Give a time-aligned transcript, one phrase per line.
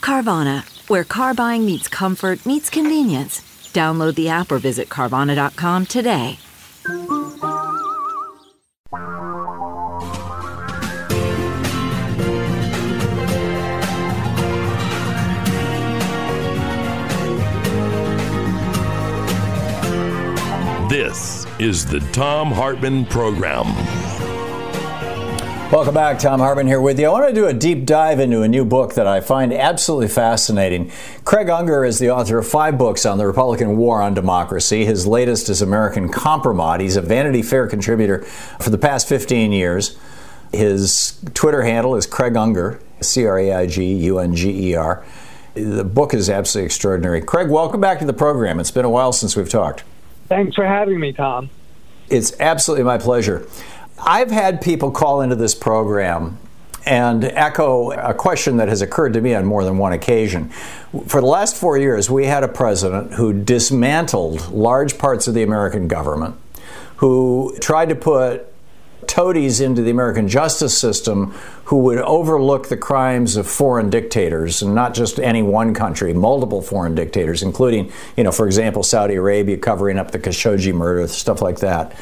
[0.00, 3.40] Carvana, where car buying meets comfort, meets convenience.
[3.72, 6.38] Download the app or visit Carvana.com today.
[20.90, 23.66] This is the Thom Hartmann Program.
[25.70, 26.18] Welcome back.
[26.18, 27.06] Thom Hartmann here with you.
[27.06, 30.08] I want to do a deep dive into a new book that I find absolutely
[30.08, 30.90] fascinating.
[31.24, 34.84] Craig Unger is the author of five books on the Republican war on democracy.
[34.84, 36.80] His latest is American Kompromat.
[36.80, 38.24] He's a Vanity Fair contributor
[38.58, 39.96] for the past 15 years.
[40.50, 44.74] His Twitter handle is Craig Unger, C R A I G U N G E
[44.74, 45.04] R.
[45.54, 47.20] The book is absolutely extraordinary.
[47.20, 48.58] Craig, welcome back to the program.
[48.58, 49.84] It's been a while since we've talked.
[50.26, 51.48] Thanks for having me, Tom.
[52.08, 53.46] It's absolutely my pleasure.
[54.02, 56.38] I've had people call into this program
[56.86, 60.48] and echo a question that has occurred to me on more than one occasion.
[61.06, 65.42] For the last four years, we had a president who dismantled large parts of the
[65.42, 66.36] American government,
[66.96, 68.46] who tried to put
[69.06, 71.32] toadies into the American justice system
[71.64, 76.62] who would overlook the crimes of foreign dictators, and not just any one country, multiple
[76.62, 81.42] foreign dictators, including, you know, for example, Saudi Arabia covering up the Khashoggi murder, stuff
[81.42, 81.92] like that.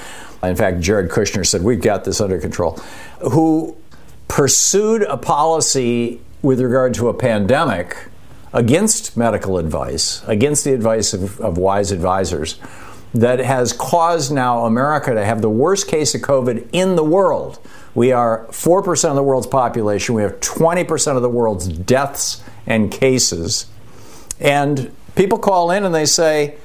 [0.43, 2.79] In fact, Jared Kushner said, We've got this under control.
[3.33, 3.77] Who
[4.29, 8.09] pursued a policy with regard to a pandemic
[8.53, 12.59] against medical advice, against the advice of, of wise advisors,
[13.15, 17.59] that has caused now America to have the worst case of COVID in the world.
[17.95, 20.15] We are 4% of the world's population.
[20.15, 23.67] We have 20% of the world's deaths and cases.
[24.39, 26.59] And people call in and they say,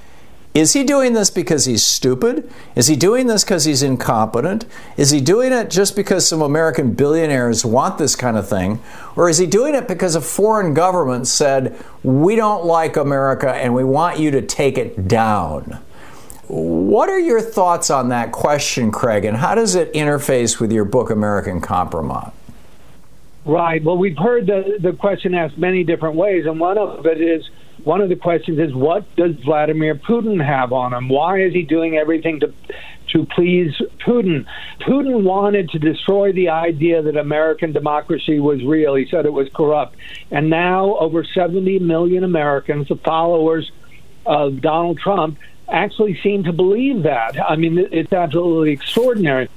[0.53, 2.49] is he doing this because he's stupid?
[2.75, 4.65] Is he doing this because he's incompetent?
[4.97, 8.79] Is he doing it just because some American billionaires want this kind of thing?
[9.15, 13.73] Or is he doing it because a foreign government said, we don't like America and
[13.73, 15.79] we want you to take it down?
[16.47, 20.85] What are your thoughts on that question, Craig, and how does it interface with your
[20.85, 22.31] book, American Kompromat?
[23.45, 23.83] Right.
[23.83, 27.49] Well, we've heard the, the question asked many different ways, and one of it is
[27.83, 31.09] one of the questions is what does Vladimir Putin have on him?
[31.09, 32.53] Why is he doing everything to
[33.09, 33.73] to please
[34.05, 34.45] Putin?
[34.81, 38.95] Putin wanted to destroy the idea that American democracy was real.
[38.95, 39.97] He said it was corrupt.
[40.31, 43.71] And now over 70 million Americans, the followers
[44.25, 45.37] of Donald Trump,
[45.69, 47.37] actually seem to believe that.
[47.41, 49.49] I mean, it's absolutely extraordinary.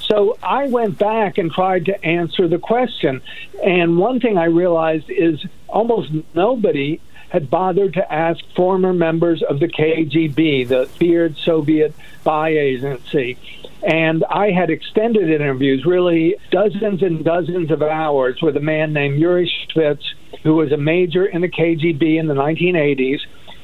[0.00, 3.20] So I went back and tried to answer the question.
[3.64, 9.60] And one thing I realized is almost nobody had bothered to ask former members of
[9.60, 13.36] the KGB, the feared Soviet spy agency.
[13.82, 19.18] And I had extended interviews, really dozens and dozens of hours, with a man named
[19.18, 20.02] Yuri Shvets,
[20.42, 23.20] who was a major in the KGB in the 1980s.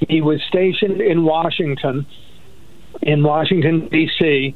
[0.09, 2.06] He was stationed in Washington,
[3.03, 4.55] in Washington, D.C.,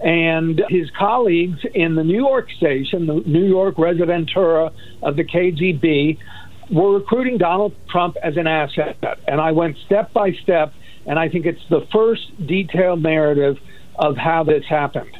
[0.00, 6.18] and his colleagues in the New York station, the New York Rezidentura of the KGB,
[6.70, 8.96] were recruiting Donald Trump as an asset.
[9.26, 10.72] And I went step by step,
[11.06, 13.58] and I think it's the first detailed narrative
[13.96, 15.18] of how this happened.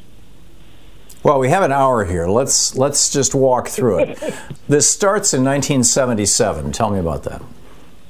[1.22, 2.28] Well, we have an hour here.
[2.28, 4.18] Let's let's just walk through it.
[4.68, 6.72] this starts in 1977.
[6.72, 7.42] Tell me about that.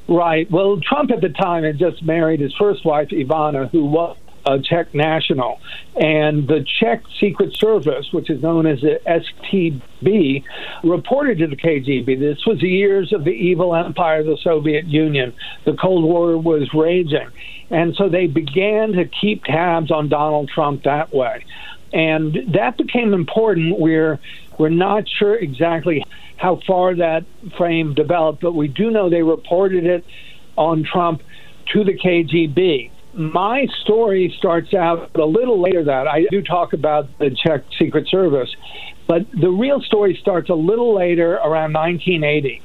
[0.09, 0.51] Right.
[0.51, 4.17] Well, Trump at the time had just married his first wife, Ivana, who was
[4.49, 5.61] a Czech national.
[5.97, 10.45] And the Czech Secret Service, which is known as the STB,
[10.83, 14.87] reported to the KGB this was the years of the evil empire of the Soviet
[14.87, 15.35] Union.
[15.65, 17.29] The Cold War was raging.
[17.71, 21.45] And so they began to keep tabs on Donald Trump that way.
[21.93, 23.79] And that became important.
[23.79, 24.19] We're,
[24.59, 26.05] we're not sure exactly
[26.37, 27.25] how far that
[27.57, 30.05] frame developed, but we do know they reported it
[30.57, 31.23] on Trump
[31.73, 32.91] to the KGB.
[33.19, 38.07] My story starts out a little later that I do talk about the Czech Secret
[38.09, 38.49] Service,
[39.09, 42.63] but the real story starts a little later around 1980.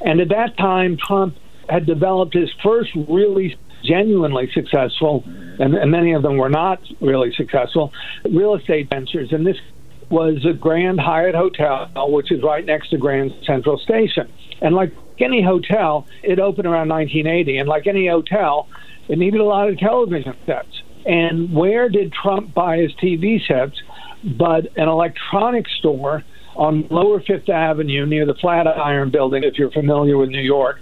[0.00, 1.36] And at that time, Trump
[1.68, 7.32] had developed his first really genuinely successful, and, and many of them were not really
[7.34, 7.92] successful,
[8.24, 9.32] real estate ventures.
[9.32, 9.56] And this
[10.10, 14.32] was a Grand Hyatt Hotel, which is right next to Grand Central Station.
[14.60, 17.58] And like any hotel, it opened around 1980.
[17.58, 18.68] And like any hotel,
[19.08, 20.68] it needed a lot of television sets.
[21.04, 23.76] And where did Trump buy his TV sets?
[24.38, 26.24] But an electronics store
[26.56, 30.78] on Lower Fifth Avenue near the Flatiron Building, if you're familiar with New York.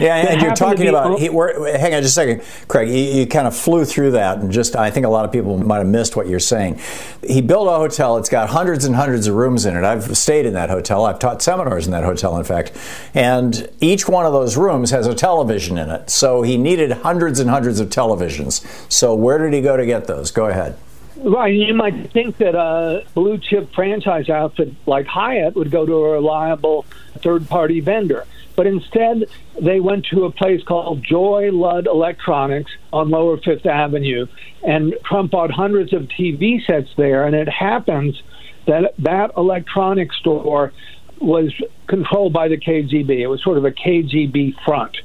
[0.00, 1.20] Yeah, and you're talking about.
[1.20, 2.88] He, hang on just a second, Craig.
[2.88, 5.56] You, you, kind of flew through that, and just I think a lot of people
[5.58, 6.80] might have missed what you're saying.
[7.24, 8.16] He built a hotel.
[8.16, 9.84] It's got hundreds and hundreds of rooms in it.
[9.84, 11.06] I've stayed in that hotel.
[11.06, 12.72] I've taught seminars in that hotel, in fact,
[13.14, 16.10] and each one of those rooms has a television in it.
[16.10, 18.64] So he needed hundreds and hundreds of televisions.
[18.90, 20.32] So where did he go to get those?
[20.32, 20.76] Go ahead.
[21.16, 21.54] Right.
[21.54, 26.12] You might think that a blue chip franchise outfit like Hyatt would go to a
[26.12, 26.84] reliable
[27.18, 28.26] third party vendor.
[28.56, 29.24] But instead,
[29.60, 34.26] they went to a place called Joy-Lud Electronics on Lower Fifth Avenue,
[34.62, 37.24] and Trump bought hundreds of TV sets there.
[37.24, 38.22] And it happens
[38.66, 40.72] that that electronics store
[41.20, 41.52] was
[41.86, 43.20] controlled by the KGB.
[43.20, 44.96] It was sort of a KGB front.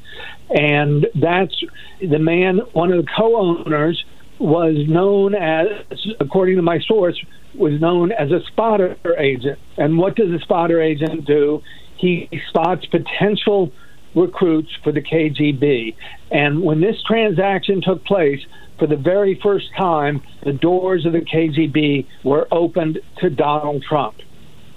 [0.50, 1.56] And that's
[2.02, 4.04] the man, one of the co owners,
[4.40, 5.68] was known as,
[6.20, 7.22] according to my source,
[7.56, 9.60] was known as a spotter agent.
[9.78, 11.62] And what does a spotter agent do?
[12.00, 13.72] He spots potential
[14.16, 15.96] recruits for the KGB.
[16.32, 18.40] And when this transaction took place,
[18.80, 24.16] for the very first time, the doors of the KGB were opened to Donald Trump.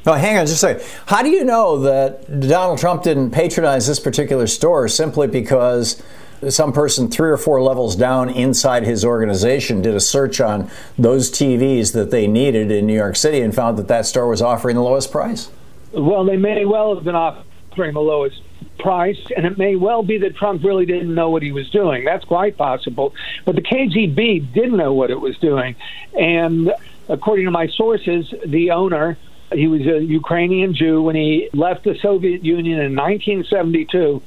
[0.05, 0.87] Oh, hang on just a second.
[1.07, 6.03] How do you know that Donald Trump didn't patronize this particular store simply because
[6.49, 11.31] some person three or four levels down inside his organization did a search on those
[11.31, 14.75] TVs that they needed in New York City and found that that store was offering
[14.75, 15.49] the lowest price?
[15.95, 18.37] Well, they may well have been offering the lowest
[18.79, 22.05] price, and it may well be that Trump really didn't know what he was doing.
[22.05, 23.13] That's quite possible.
[23.45, 25.77] But the KGB didn't know what it was doing.
[26.15, 26.71] And
[27.09, 29.19] according to my sources, the owner,
[29.53, 34.23] he was a Ukrainian Jew, when he left the Soviet Union in 1972,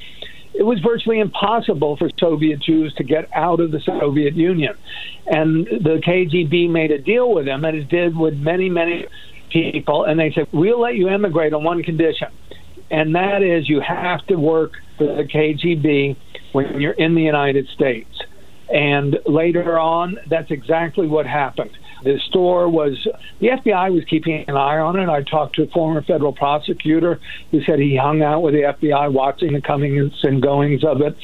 [0.57, 4.73] it was virtually impossible for Soviet Jews to get out of the Soviet Union.
[5.27, 9.05] And the KGB made a deal with him, as it did with many, many
[9.55, 12.27] people, and they said, We'll let you immigrate on one condition,
[12.91, 16.17] and that is you have to work for the KGB
[16.51, 18.09] when you're in the United States.
[18.67, 21.71] And later on, that's exactly what happened.
[22.03, 23.07] The store was,
[23.39, 25.07] the FBI was keeping an eye on it.
[25.07, 27.19] I talked to a former federal prosecutor
[27.51, 31.15] who said he hung out with the FBI watching the comings and goings of it.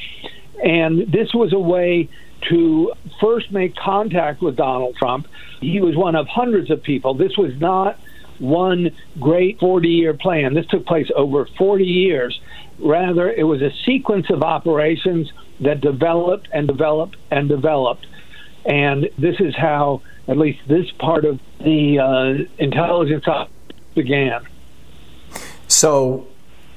[0.64, 2.08] And this was a way
[2.48, 5.26] to first make contact with Donald Trump.
[5.60, 7.14] He was one of hundreds of people.
[7.14, 7.98] This was not
[8.38, 8.90] one
[9.20, 10.54] great 40 year plan.
[10.54, 12.40] This took place over 40 years.
[12.78, 15.30] Rather, it was a sequence of operations
[15.60, 18.06] that developed and developed and developed.
[18.64, 23.24] And this is how, at least this part of the uh, intelligence
[23.94, 24.46] began.
[25.68, 26.26] So,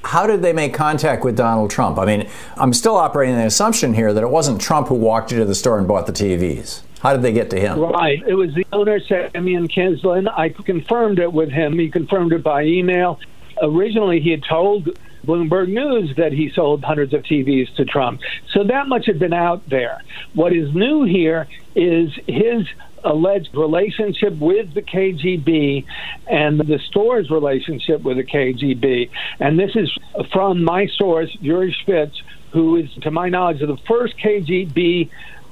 [0.04, 1.98] how did they make contact with Donald Trump?
[1.98, 5.44] I mean, I'm still operating the assumption here that it wasn't Trump who walked into
[5.44, 6.82] the store and bought the TVs.
[7.06, 7.78] How did they get to him?
[7.78, 8.20] Right.
[8.26, 10.26] It was the owner, Semyon Kislin.
[10.28, 11.78] I confirmed it with him.
[11.78, 13.20] He confirmed it by email.
[13.62, 14.88] Originally, he had told
[15.24, 18.22] Bloomberg News that he sold hundreds of TVs to Trump.
[18.52, 20.02] So that much had been out there.
[20.34, 21.46] What is new here
[21.76, 22.66] is his
[23.04, 25.84] alleged relationship with the KGB
[26.26, 29.10] and the store's relationship with the KGB.
[29.38, 29.96] And this is
[30.32, 32.20] from my source, Yuri Shvets,
[32.50, 35.08] who is, to my knowledge, the first KGB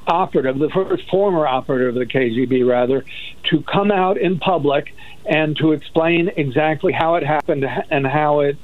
[0.06, 3.04] operative, the first former operative of the KGB, rather,
[3.50, 4.94] to come out in public
[5.26, 8.56] and to explain exactly how it happened and how it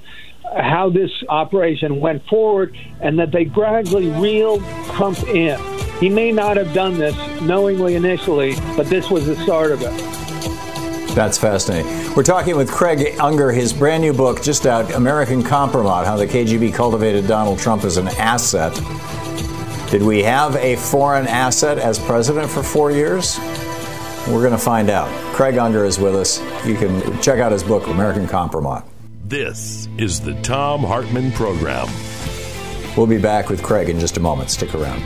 [0.57, 4.63] how this operation went forward and that they gradually reeled
[4.95, 5.61] Trump in.
[6.01, 9.93] He may not have done this knowingly initially, but this was the start of it.
[11.15, 11.87] That's fascinating.
[12.15, 16.27] We're talking with Craig Unger, his brand new book, just out, American Kompromat How the
[16.27, 18.73] KGB Cultivated Donald Trump as an Asset.
[19.91, 23.41] Did we have a foreign asset as president for four years?
[24.29, 25.09] We're going to find out.
[25.35, 26.39] Craig Unger is with us.
[26.65, 28.87] You can check out his book, American Kompromat.
[29.25, 31.89] This is the Thom Hartmann Program.
[32.97, 34.51] We'll be back with Craig in just a moment.
[34.51, 35.03] Stick around.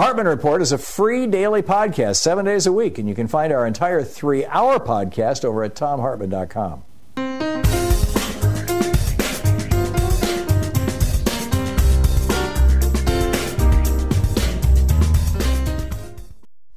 [0.00, 3.28] The Hartmann Report is a free daily podcast, seven days a week, and you can
[3.28, 6.84] find our entire three hour podcast over at thomhartmann.com.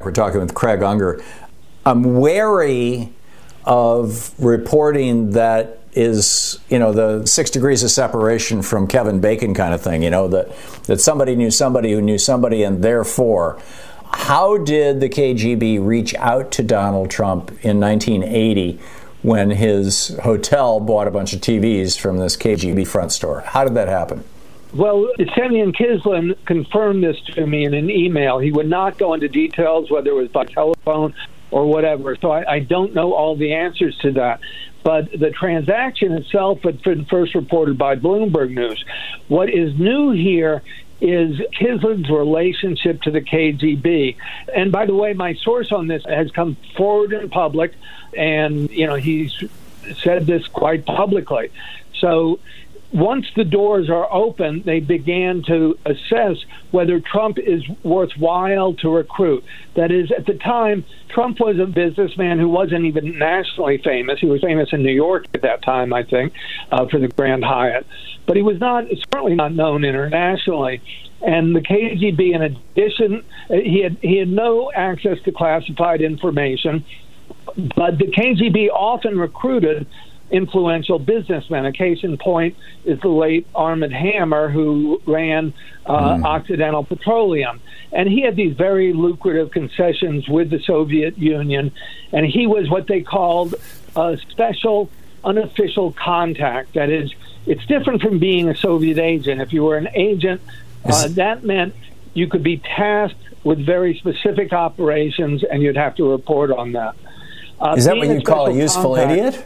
[0.01, 1.23] We're talking with Craig Unger.
[1.85, 3.13] I'm wary
[3.63, 9.73] of reporting that is, you know, the six degrees of separation from Kevin Bacon kind
[9.73, 10.51] of thing, you know, that,
[10.83, 13.61] that somebody knew somebody who knew somebody, and therefore,
[14.13, 18.79] how did the KGB reach out to Donald Trump in 1980
[19.21, 23.41] when his hotel bought a bunch of TVs from this KGB front store?
[23.41, 24.23] How did that happen?
[24.73, 28.39] Well, Semyon Kislin confirmed this to me in an email.
[28.39, 31.13] He would not go into details, whether it was by telephone
[31.51, 32.15] or whatever.
[32.15, 34.39] So I, I don't know all the answers to that.
[34.83, 38.83] But the transaction itself had been first reported by Bloomberg News.
[39.27, 40.61] What is new here
[40.99, 44.15] is Kislin's relationship to the KGB.
[44.53, 47.73] And by the way, my source on this has come forward in public,
[48.15, 49.43] and you know he's
[50.01, 51.51] said this quite publicly.
[51.99, 52.39] So
[52.93, 56.37] once the doors are open, they began to assess
[56.69, 59.43] whether Trump is worthwhile to recruit.
[59.75, 64.19] That is, at the time, Trump was a businessman who wasn't even nationally famous.
[64.19, 66.33] He was famous in New York at that time, I think,
[66.71, 67.87] uh, for the Grand Hyatt.
[68.27, 70.79] But he was not certainly not known internationally.
[71.21, 76.85] And the KGB, in addition, uh, he had he had no access to classified information.
[77.55, 79.87] But the KGB often recruited
[80.31, 81.65] influential businessmen.
[81.65, 85.53] A case in point is the late Armand Hammer, who ran
[85.85, 86.25] uh, mm.
[86.25, 87.61] Occidental Petroleum.
[87.91, 91.71] And he had these very lucrative concessions with the Soviet Union,
[92.11, 93.53] and he was what they called
[93.95, 94.89] a special
[95.23, 96.73] unofficial contact.
[96.73, 97.13] That is,
[97.45, 99.41] it's different from being a Soviet agent.
[99.41, 100.41] If you were an agent,
[100.85, 101.75] uh, that meant
[102.13, 106.95] you could be tasked with very specific operations, and you'd have to report on that.
[107.59, 109.45] Uh, is that what you call a useful contact, idiot?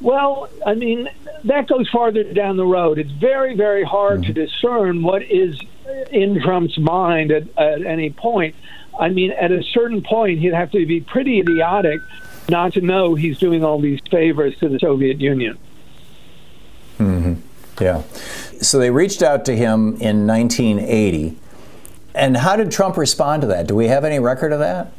[0.00, 1.08] Well, I mean,
[1.44, 2.98] that goes farther down the road.
[2.98, 4.32] It's very, very hard mm-hmm.
[4.32, 5.60] to discern what is
[6.10, 8.54] in Trump's mind at, at any point.
[8.98, 12.00] I mean, at a certain point, he'd have to be pretty idiotic
[12.48, 15.58] not to know he's doing all these favors to the Soviet Union.
[16.98, 17.34] Mm-hmm.
[17.82, 18.02] Yeah.
[18.60, 21.36] So they reached out to him in 1980.
[22.14, 23.66] And how did Trump respond to that?
[23.66, 24.92] Do we have any record of that?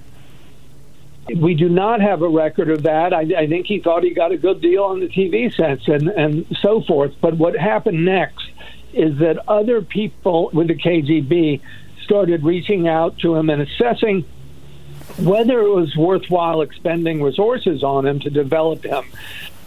[1.28, 3.14] We do not have a record of that.
[3.14, 6.08] I, I, think he thought he got a good deal on the TV sets and,
[6.10, 7.14] and so forth.
[7.22, 8.50] But what happened next
[8.94, 11.62] is that other people with the KGB
[12.04, 14.26] started reaching out to him and assessing
[15.18, 19.04] whether it was worthwhile expending resources on him to develop him.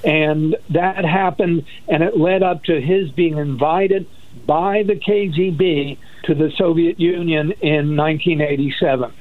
[0.03, 4.07] And that happened, and it led up to his being invited
[4.47, 9.13] by the KGB to the Soviet Union in 1987.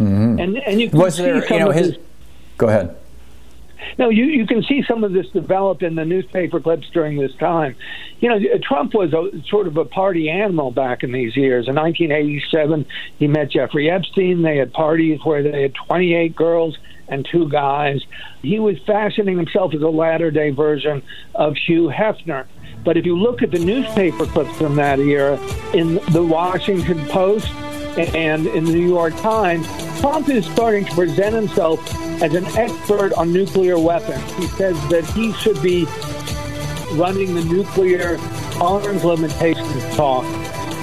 [0.00, 0.38] Mm-hmm.
[0.40, 1.98] And and you can was see there, some you know, of his, this,
[2.56, 2.96] Go ahead.
[3.98, 7.34] No, you, you can see some of this develop in the newspaper clips during this
[7.36, 7.76] time.
[8.20, 11.68] You know, Trump was a sort of a party animal back in these years.
[11.68, 12.86] In 1987,
[13.18, 14.42] he met Jeffrey Epstein.
[14.42, 18.02] They had parties where they had 28 girls and two guys.
[18.40, 21.02] He was fashioning himself as a latter day version
[21.34, 22.46] of Hugh Hefner.
[22.84, 25.38] But if you look at the newspaper clips from that era
[25.72, 27.48] in the Washington Post,
[27.96, 29.66] and in the New York Times,
[30.00, 31.80] Trump is starting to present himself
[32.22, 34.22] as an expert on nuclear weapons.
[34.34, 35.86] He says that he should be
[36.92, 38.18] running the nuclear
[38.60, 40.24] arms limitations talk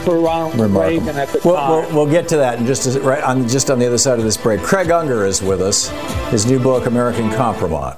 [0.04, 1.00] for Ronald Remarkable.
[1.00, 1.72] Reagan at the we'll, time.
[1.72, 4.18] We'll, we'll, get to that in just as, right on just on the other side
[4.18, 4.62] of this break.
[4.62, 5.90] Craig Unger is with us.
[6.30, 7.98] His new book, American Kompromat.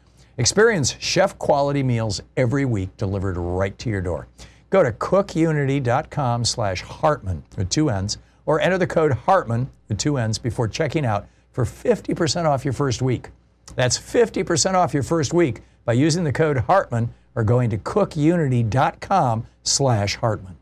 [0.41, 4.27] Experience chef quality meals every week delivered right to your door.
[4.71, 8.17] Go to cookunity.com slash Hartmann with two N's
[8.47, 12.73] or enter the code Hartmann with two N's before checking out for 50% off your
[12.73, 13.29] first week.
[13.75, 19.45] That's 50% off your first week by using the code Hartmann or going to cookunity.com
[19.61, 20.57] slash Hartmann.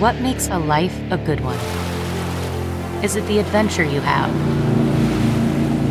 [0.00, 1.58] What makes a life a good one?
[3.04, 4.87] Is it the adventure you have?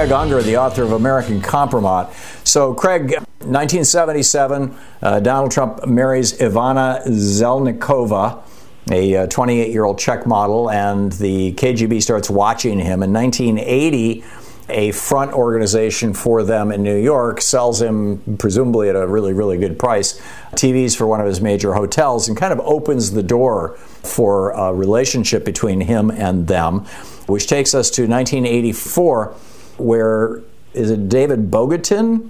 [0.00, 2.10] Craig Unger, the author of American Kompromat.
[2.46, 8.42] So, Craig, 1977, uh, Donald Trump marries Ivana Zelnikova,
[8.90, 13.02] a 28 uh, year old Czech model, and the KGB starts watching him.
[13.02, 14.24] In 1980,
[14.70, 19.58] a front organization for them in New York sells him, presumably at a really, really
[19.58, 20.18] good price,
[20.52, 24.72] TVs for one of his major hotels and kind of opens the door for a
[24.72, 26.86] relationship between him and them,
[27.26, 29.36] which takes us to 1984
[29.80, 30.42] where
[30.74, 32.28] is it David Bogatin?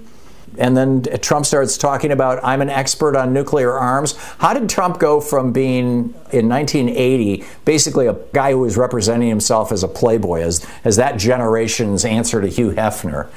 [0.57, 4.17] And then Trump starts talking about, I'm an expert on nuclear arms.
[4.39, 9.71] How did Trump go from being, in 1980, basically a guy who was representing himself
[9.71, 13.29] as a playboy, as, as that generation's answer to Hugh Hefner?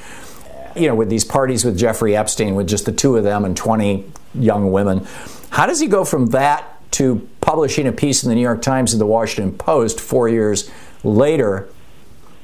[0.75, 3.55] You know, with these parties with Jeffrey Epstein, with just the two of them and
[3.55, 5.07] 20 young women.
[5.51, 8.93] How does he go from that to publishing a piece in the New York Times
[8.93, 10.69] and the Washington Post four years
[11.03, 11.69] later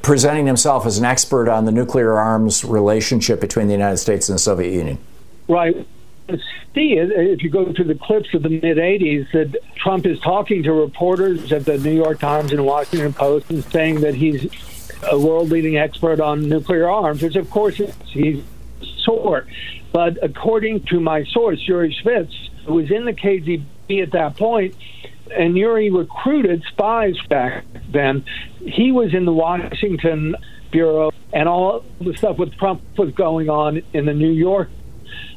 [0.01, 4.35] presenting himself as an expert on the nuclear arms relationship between the United States and
[4.35, 4.97] the Soviet Union.
[5.47, 5.87] Right.
[6.73, 10.63] See, if you go to the clips of the mid 80s, that Trump is talking
[10.63, 14.49] to reporters at the New York Times and Washington Post and saying that he's
[15.11, 18.43] a world leading expert on nuclear arms, which of course he's
[18.99, 19.47] sort.
[19.91, 22.33] But according to my source, Yuri Shvets,
[22.65, 24.75] who was in the KGB at that point,
[25.35, 28.23] and Yuri recruited spies back then.
[28.59, 30.35] He was in the Washington
[30.71, 34.69] bureau, and all the stuff with Trump was going on in the New York.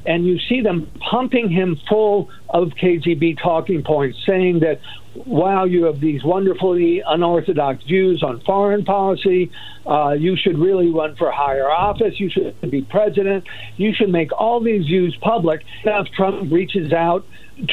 [0.06, 4.80] And you see them pumping him full of KGB talking points, saying that,
[5.14, 9.50] wow, you have these wonderfully unorthodox views on foreign policy.
[9.86, 12.20] Uh, you should really run for higher office.
[12.20, 13.44] You should be president.
[13.76, 15.64] You should make all these views public.
[15.84, 17.26] Now, if Trump reaches out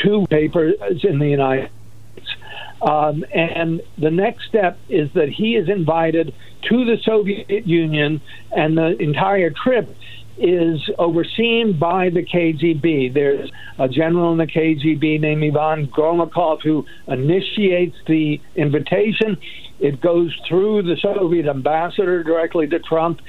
[0.04, 1.70] to papers in the United
[2.82, 6.34] um, and the next step is that he is invited
[6.70, 9.96] to the Soviet Union, and the entire trip
[10.38, 13.14] is overseen by the KGB.
[13.14, 19.38] There's a general in the KGB named Ivan Gromyakov who initiates the invitation.
[19.80, 23.22] It goes through the Soviet ambassador directly to Trump,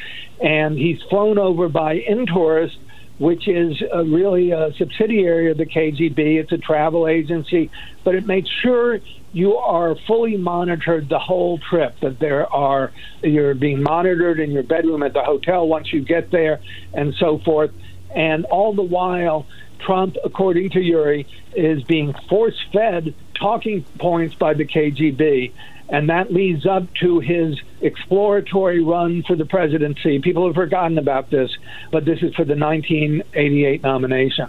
[0.43, 2.79] and he's flown over by Intourist
[3.19, 6.41] which is a really a subsidiary of the KGB.
[6.41, 7.71] It's a travel agency,
[8.03, 8.99] but it makes sure
[9.33, 11.97] you are fully monitored the whole trip.
[12.03, 12.93] That there are
[13.23, 16.61] you're being monitored in your bedroom at the hotel once you get there,
[16.93, 17.71] and so forth.
[18.15, 19.47] And all the while,
[19.85, 25.53] Trump, according to Yuri, is being force fed talking points by the KGB
[25.93, 30.21] and that leads up to his exploratory run for the presidency.
[30.21, 31.51] People have forgotten about this,
[31.93, 34.47] but this is for the 1988 nomination.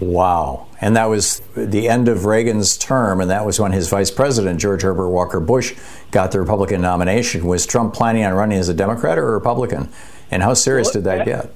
[0.00, 0.66] Wow.
[0.80, 4.58] And that was the end of Reagan's term, and that was when his vice president,
[4.58, 5.76] George Herbert Walker Bush,
[6.10, 7.46] got the Republican nomination.
[7.46, 9.90] Was Trump planning on running as a Democrat or a Republican?
[10.30, 11.52] And how serious well, did that eh, get?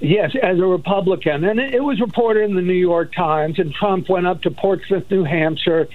[0.00, 1.44] Yes, as a Republican.
[1.44, 5.10] And it was reported in the New York Times, and Trump went up to Portsmouth,
[5.10, 5.88] New Hampshire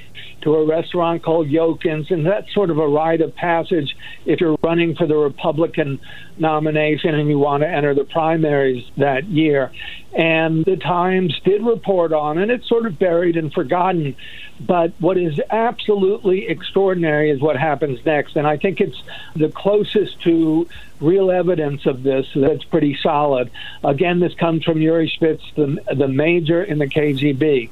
[0.47, 4.57] to a restaurant called Yoken's, and that's sort of a rite of passage if you're
[4.63, 5.99] running for the Republican
[6.37, 9.73] nomination and you want to enter the primaries that year.
[10.13, 14.15] And the Times did report on, and it's sort of buried and forgotten.
[14.61, 18.37] But what is absolutely extraordinary is what happens next.
[18.37, 19.03] And I think it's
[19.35, 20.65] the closest to
[21.01, 23.51] real evidence of this that's pretty solid.
[23.83, 27.69] Again, this comes from Yuri Shvets, the, the major in the KGB.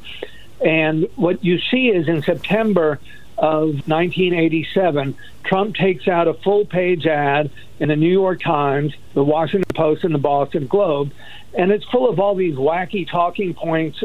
[0.66, 3.00] And what you see is in September,
[3.38, 9.24] of 1987, Trump takes out a full page ad in the New York Times, the
[9.24, 11.12] Washington Post, and the Boston Globe.
[11.54, 14.02] And it's full of all these wacky talking points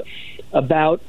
[0.53, 1.01] about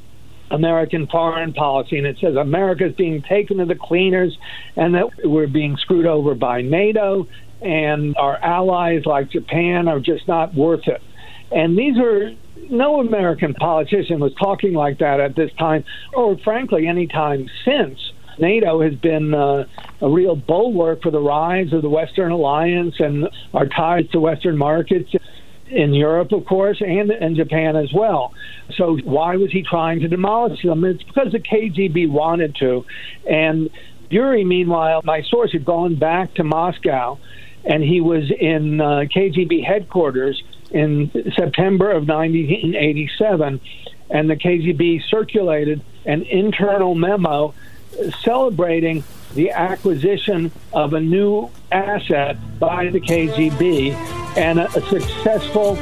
[0.50, 1.98] American foreign policy.
[1.98, 4.36] And it says America's being taken to the cleaners
[4.76, 7.26] and that we're being screwed over by NATO
[7.60, 11.02] and our allies like Japan are just not worth it.
[11.50, 15.84] And these are no American politician was talking like that at this time,
[16.14, 17.98] or frankly, any time since.
[18.38, 19.64] NATO has been uh,
[20.00, 24.56] a real bulwark for the rise of the Western alliance and our ties to Western
[24.56, 25.10] markets
[25.70, 28.32] in Europe, of course, and in Japan as well.
[28.76, 30.84] So why was he trying to demolish them?
[30.84, 32.84] It's because the KGB wanted to.
[33.28, 33.70] And
[34.10, 37.18] Bury, meanwhile, my source had gone back to Moscow,
[37.64, 43.60] and he was in uh, KGB headquarters in September of 1987,
[44.10, 47.54] and the KGB circulated an internal memo
[48.22, 49.04] celebrating
[49.34, 53.92] the acquisition of a new asset by the KGB
[54.36, 55.76] and a, a successful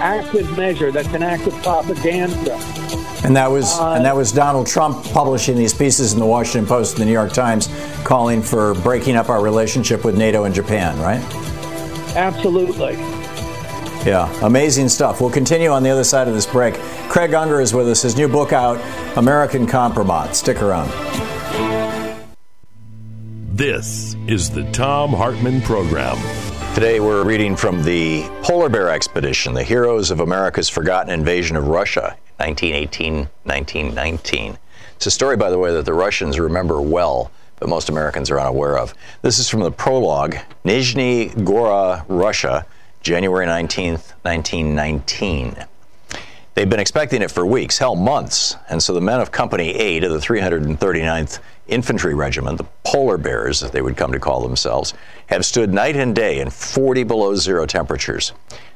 [0.00, 2.54] active measure that's an act of propaganda.
[3.24, 6.68] And that was uh, and that was Donald Trump publishing these pieces in the Washington
[6.68, 7.68] Post and the New York Times
[8.04, 11.20] calling for breaking up our relationship with NATO and Japan, right?
[12.16, 12.96] Absolutely.
[14.06, 15.20] Yeah, amazing stuff.
[15.20, 16.74] We'll continue on the other side of this break.
[17.08, 18.02] Craig Unger is with us.
[18.02, 18.78] His new book out,
[19.18, 20.34] American Kompromat.
[20.34, 20.88] Stick around.
[23.56, 26.16] This is the Thom Hartmann Program.
[26.74, 31.66] Today we're reading from the Polar Bear Expedition, the heroes of America's forgotten invasion of
[31.66, 34.58] Russia, 1918 1919.
[34.94, 38.38] It's a story, by the way, that the Russians remember well, but most Americans are
[38.38, 38.94] unaware of.
[39.22, 42.64] This is from the prologue Nizhny Gora, Russia,
[43.02, 45.56] January 19th, 1919.
[46.54, 48.56] They've been expecting it for weeks, hell, months.
[48.68, 53.62] And so the men of Company 8 of the 339th Infantry Regiment, the Polar Bears,
[53.62, 54.94] as they would come to call themselves,
[55.26, 58.32] have stood night and day in 40 below zero temperatures.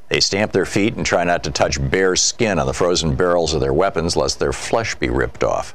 [0.08, 3.54] They stamp their feet and try not to touch bare skin on the frozen barrels
[3.54, 5.74] of their weapons, lest their flesh be ripped off.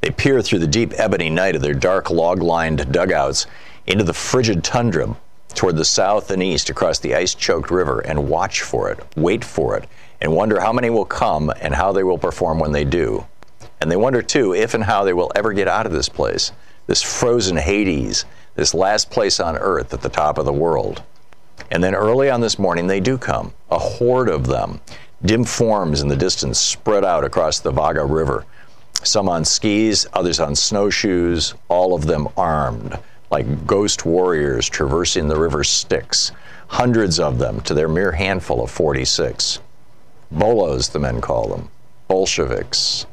[0.00, 3.46] They peer through the deep ebony night of their dark log lined dugouts
[3.86, 5.16] into the frigid tundra
[5.52, 9.44] toward the south and east across the ice choked river and watch for it, wait
[9.44, 9.88] for it,
[10.20, 13.26] and wonder how many will come and how they will perform when they do.
[13.80, 16.52] And they wonder, too, if and how they will ever get out of this place,
[16.86, 21.02] this frozen Hades, this last place on earth at the top of the world.
[21.70, 24.80] And then early on this morning, they do come, a horde of them,
[25.24, 28.44] dim forms in the distance spread out across the Vaga River.
[29.02, 32.98] Some on skis, others on snowshoes, all of them armed,
[33.32, 36.32] like ghost warriors traversing the river Styx,
[36.68, 39.58] hundreds of them to their mere handful of 46.
[40.30, 41.70] Bolos, the men call them,
[42.08, 43.06] Bolsheviks.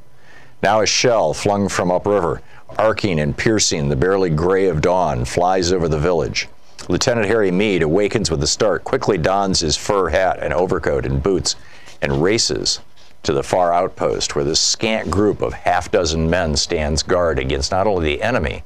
[0.61, 2.41] Now a shell flung from upriver,
[2.77, 6.49] arcing and piercing the barely gray of dawn, flies over the village.
[6.89, 11.23] Lieutenant Harry Meade awakens with a start, quickly dons his fur hat and overcoat and
[11.23, 11.55] boots,
[12.01, 12.81] and races
[13.23, 17.71] to the far outpost where this scant group of half dozen men stands guard against
[17.71, 18.63] not only the enemy,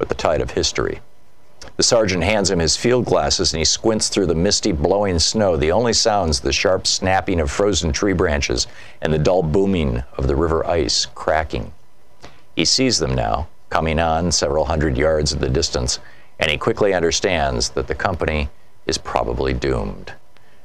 [0.00, 0.98] but the tide of history.
[1.76, 5.58] The sergeant hands him his field glasses and he squints through the misty, blowing snow.
[5.58, 8.66] The only sounds the sharp snapping of frozen tree branches
[9.02, 11.74] and the dull booming of the river ice cracking.
[12.56, 15.98] He sees them now, coming on several hundred yards in the distance,
[16.38, 18.48] and he quickly understands that the company
[18.86, 20.14] is probably doomed.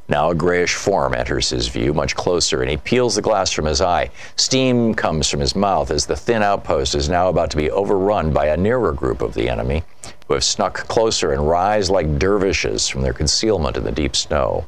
[0.07, 3.65] Now a grayish form enters his view much closer, and he peels the glass from
[3.65, 4.11] his eye.
[4.35, 8.31] Steam comes from his mouth as the thin outpost is now about to be overrun
[8.31, 9.83] by a nearer group of the enemy,
[10.27, 14.67] who have snuck closer and rise like dervishes from their concealment in the deep snow.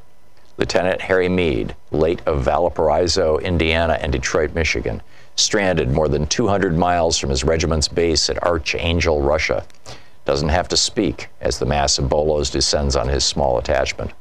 [0.57, 5.03] Lieutenant Harry Meade, late of Valparaiso, Indiana, and Detroit, Michigan,
[5.35, 9.63] stranded more than 200 miles from his regiment's base at Archangel, Russia,
[10.25, 14.11] doesn't have to speak as the mass of bolos descends on his small attachment.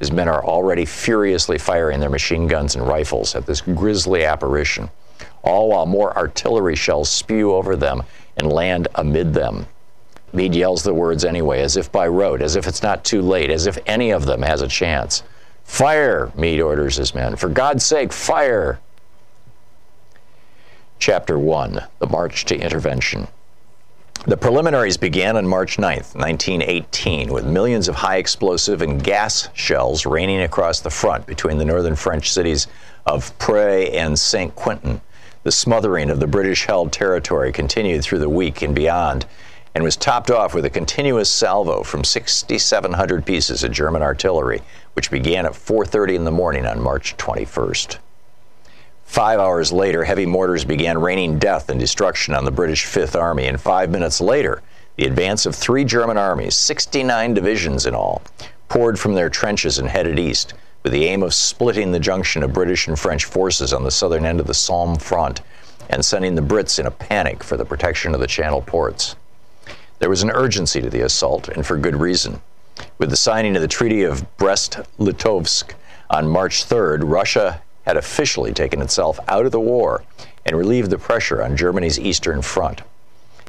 [0.00, 4.90] His men are already furiously firing their machine guns and rifles at this grisly apparition,
[5.42, 8.02] all while more artillery shells spew over them
[8.38, 9.66] and land amid them.
[10.32, 13.50] Meade yells the words anyway, as if by rote, as if it's not too late,
[13.50, 15.22] as if any of them has a chance.
[15.64, 17.36] Fire, Meade orders his men.
[17.36, 18.80] For God's sake, fire!
[20.98, 23.28] Chapter 1 The March to Intervention.
[24.26, 30.04] The preliminaries began on March 9, 1918, with millions of high explosive and gas shells
[30.04, 32.66] raining across the front between the northern French cities
[33.06, 35.00] of Pres and Saint Quentin.
[35.42, 39.24] The smothering of the British held territory continued through the week and beyond
[39.74, 44.60] and was topped off with a continuous salvo from 6,700 pieces of German artillery,
[44.92, 47.96] which began at 4:30 in the morning on March 21st.
[49.10, 53.48] Five hours later, heavy mortars began raining death and destruction on the British Fifth Army,
[53.48, 54.62] and five minutes later,
[54.94, 58.22] the advance of three German armies, 69 divisions in all,
[58.68, 62.52] poured from their trenches and headed east with the aim of splitting the junction of
[62.52, 65.40] British and French forces on the southern end of the Somme front
[65.88, 69.16] and sending the Brits in a panic for the protection of the Channel ports.
[69.98, 72.40] There was an urgency to the assault, and for good reason.
[72.98, 75.74] With the signing of the Treaty of Brest-Litovsk
[76.10, 80.02] on March 3rd, Russia had officially taken itself out of the war
[80.44, 82.82] and relieved the pressure on Germany's eastern front.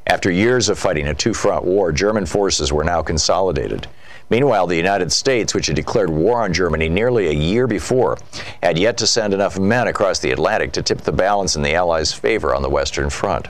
[0.08, 3.88] After years of fighting a two front war, German forces were now consolidated.
[4.30, 8.18] Meanwhile, the United States, which had declared war on Germany nearly a year before,
[8.64, 11.74] had yet to send enough men across the Atlantic to tip the balance in the
[11.74, 13.50] Allies' favor on the Western Front.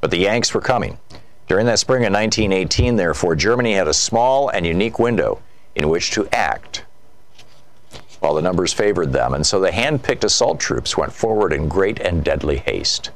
[0.00, 0.98] But the Yanks were coming.
[1.48, 5.42] During that spring of 1918, therefore, Germany had a small and unique window
[5.74, 6.84] in which to act
[8.20, 11.68] while the numbers favored them, and so the hand picked assault troops went forward in
[11.68, 13.10] great and deadly haste.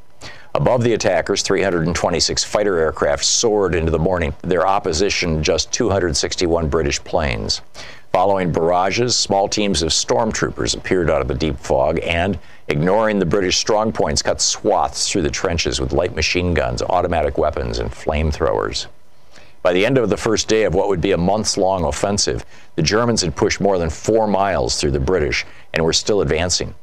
[0.55, 7.03] Above the attackers, 326 fighter aircraft soared into the morning, their opposition just 261 British
[7.05, 7.63] planes.
[8.13, 12.39] Following barrages, small teams of stormtroopers appeared out of the deep fog and,
[12.69, 17.79] ignoring the British strongpoints, cut swaths through the trenches with light machine guns, automatic weapons,
[17.79, 18.89] and flamethrowers.
[19.63, 22.45] By the end of the first day of what would be a months long offensive,
[22.75, 26.75] the Germans had pushed more than four miles through the British and were still advancing.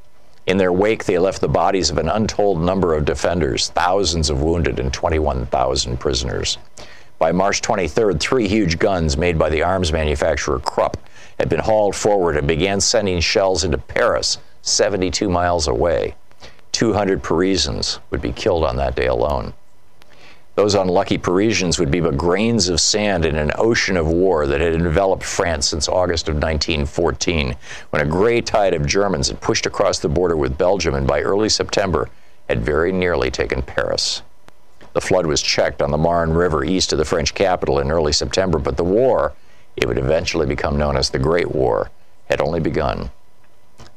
[0.48, 4.42] In their wake, they left the bodies of an untold number of defenders, thousands of
[4.42, 6.58] wounded, and 21,000 prisoners.
[7.20, 10.96] By March 23rd, three huge guns made by the arms manufacturer Krupp
[11.38, 16.16] had been hauled forward and began sending shells into Paris, 72 miles away.
[16.72, 19.54] 200 Parisians would be killed on that day alone.
[20.60, 24.60] Those unlucky Parisians would be but grains of sand in an ocean of war that
[24.60, 27.56] had enveloped France since August of 1914,
[27.92, 31.22] when a gray tide of Germans had pushed across the border with Belgium and by
[31.22, 32.10] early September
[32.50, 34.22] had very nearly taken Paris.
[34.92, 38.12] The flood was checked on the Marne River east of the French capital in early
[38.12, 39.32] September, but the war,
[39.78, 41.90] it would eventually become known as the Great War,
[42.30, 43.12] had only begun.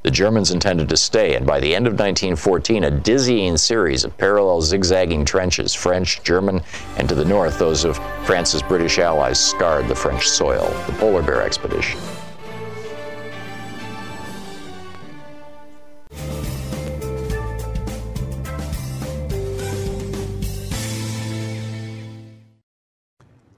[0.02, 4.18] The Germans intended to stay, and by the end of 1914, a dizzying series of
[4.18, 6.60] parallel zigzagging trenches, French, German,
[6.96, 11.22] and to the north, those of France's British allies, scarred the French soil, the Polar
[11.22, 12.00] Bear Expedition.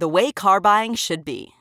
[0.00, 1.52] the way car buying should be.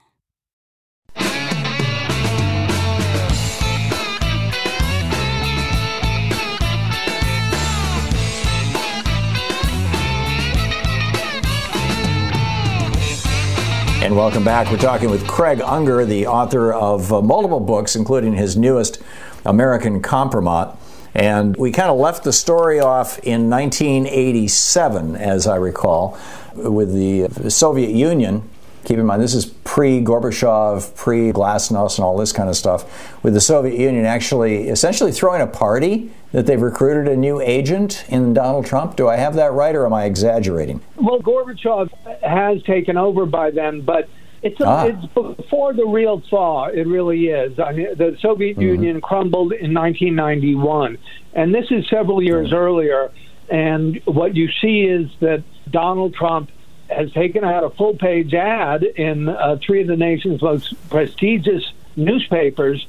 [14.02, 14.71] And welcome back.
[14.71, 19.04] We're talking with Craig Unger, the author of uh, multiple books, including his newest,
[19.45, 20.78] American Kompromat.
[21.13, 26.17] And we kind of left the story off in 1987, as I recall,
[26.63, 28.48] with the Soviet Union.
[28.86, 33.24] Keep in mind, this is pre Gorbachev, pre Glasnost, and all this kind of stuff.
[33.24, 38.06] With the Soviet Union actually essentially throwing a party that they've recruited a new agent
[38.08, 38.95] in Donald Trump.
[38.95, 40.82] Do I have that right, or am I exaggerating?
[40.95, 41.89] Well, Gorbachev
[42.22, 44.08] has taken over by then, but
[44.41, 44.86] it's, a, ah.
[44.86, 46.67] it's before the real thaw.
[46.67, 47.60] It really is.
[47.60, 48.62] I mean, the Soviet mm-hmm.
[48.62, 50.98] Union crumbled in 1991,
[51.34, 52.58] and this is several years mm-hmm.
[52.58, 53.12] earlier.
[53.50, 56.52] And what you see is that Donald Trump
[56.90, 61.72] has taken out a full page ad in uh, three of the nation's most prestigious
[61.96, 62.88] newspapers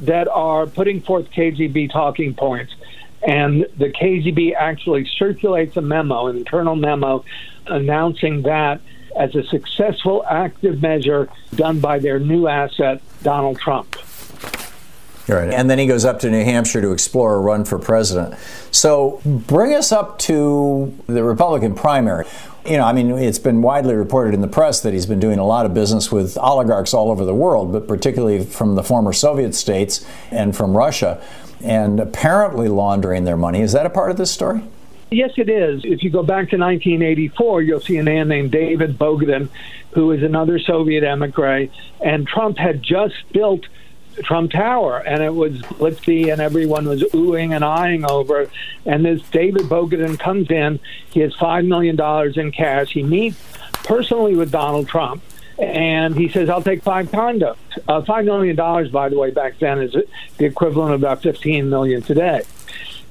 [0.00, 2.74] that are putting forth KGB talking points.
[3.26, 7.24] And the KGB actually circulates a memo, an internal memo,
[7.66, 8.80] announcing that
[9.16, 13.96] as a successful active measure done by their new asset, Donald Trump.
[15.26, 15.52] Right.
[15.52, 18.34] And then he goes up to New Hampshire to explore a run for president.
[18.70, 22.26] So bring us up to the Republican primary.
[22.66, 25.38] You know, I mean, it's been widely reported in the press that he's been doing
[25.38, 29.12] a lot of business with oligarchs all over the world, but particularly from the former
[29.12, 31.22] Soviet states and from Russia,
[31.62, 33.60] and apparently laundering their money.
[33.60, 34.62] Is that a part of this story?
[35.10, 35.82] Yes, it is.
[35.84, 39.48] If you go back to 1984, you'll see a man named David Bogatin,
[39.92, 41.68] who is another Soviet emigre,
[42.00, 43.66] and Trump had just built
[44.22, 48.48] Trump Tower, and it was glitzy, and everyone was oohing and eyeing over.
[48.86, 50.80] And this David Bogatin comes in.
[51.10, 52.92] He has five million dollars in cash.
[52.92, 53.36] He meets
[53.84, 55.22] personally with Donald Trump,
[55.58, 57.56] and he says, "I'll take five condos."
[57.88, 59.96] Uh, five million dollars, by the way, back then is
[60.38, 62.42] the equivalent of about fifteen million today.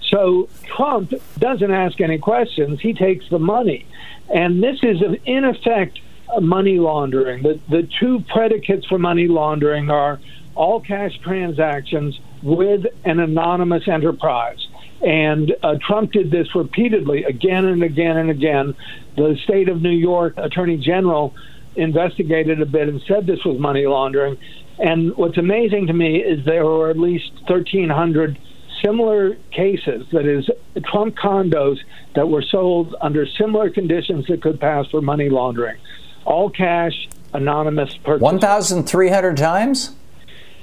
[0.09, 2.81] So Trump doesn't ask any questions.
[2.81, 3.85] He takes the money,
[4.33, 5.99] and this is in effect
[6.39, 7.43] money laundering.
[7.43, 10.19] The the two predicates for money laundering are
[10.55, 14.67] all cash transactions with an anonymous enterprise.
[15.01, 18.75] And uh, Trump did this repeatedly, again and again and again.
[19.17, 21.33] The state of New York Attorney General
[21.75, 24.37] investigated a bit and said this was money laundering.
[24.79, 28.39] And what's amazing to me is there were at least 1,300
[28.83, 30.49] similar cases, that is,
[30.85, 31.77] Trump condos
[32.15, 35.77] that were sold under similar conditions that could pass for money laundering.
[36.25, 38.21] All cash, anonymous purchase.
[38.21, 39.95] 1,300 times?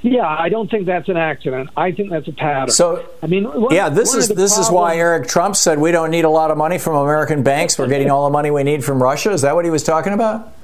[0.03, 1.71] Yeah, I don't think that's an accident.
[1.77, 2.71] I think that's a pattern.
[2.71, 5.93] So, I mean, one, yeah, this is this problems, is why Eric Trump said we
[5.93, 7.79] don't need a lot of money from American banks.
[7.79, 9.31] We're getting all the money we need from Russia.
[9.31, 10.55] Is that what he was talking about?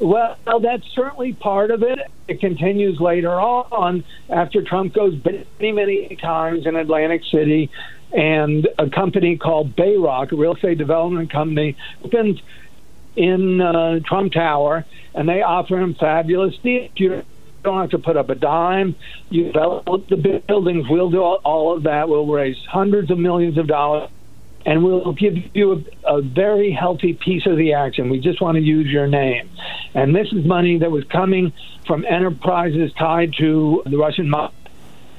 [0.00, 1.98] Well, that's certainly part of it.
[2.28, 7.70] It continues later on after Trump goes many, many times in Atlantic City,
[8.12, 12.40] and a company called Bayrock, a real estate development company, opens
[13.16, 17.24] in uh, Trump Tower, and they offer him fabulous deals
[17.68, 18.96] don't have to put up a dime.
[19.28, 20.86] You develop the buildings.
[20.88, 22.08] We'll do all, of that.
[22.08, 24.10] We'll raise hundreds of millions of dollars,
[24.64, 28.08] and we'll give you a, a very healthy piece of the action.
[28.08, 29.50] We just want to use your name.
[29.94, 31.52] And this is money that was coming
[31.86, 34.54] from enterprises tied to the Russian mob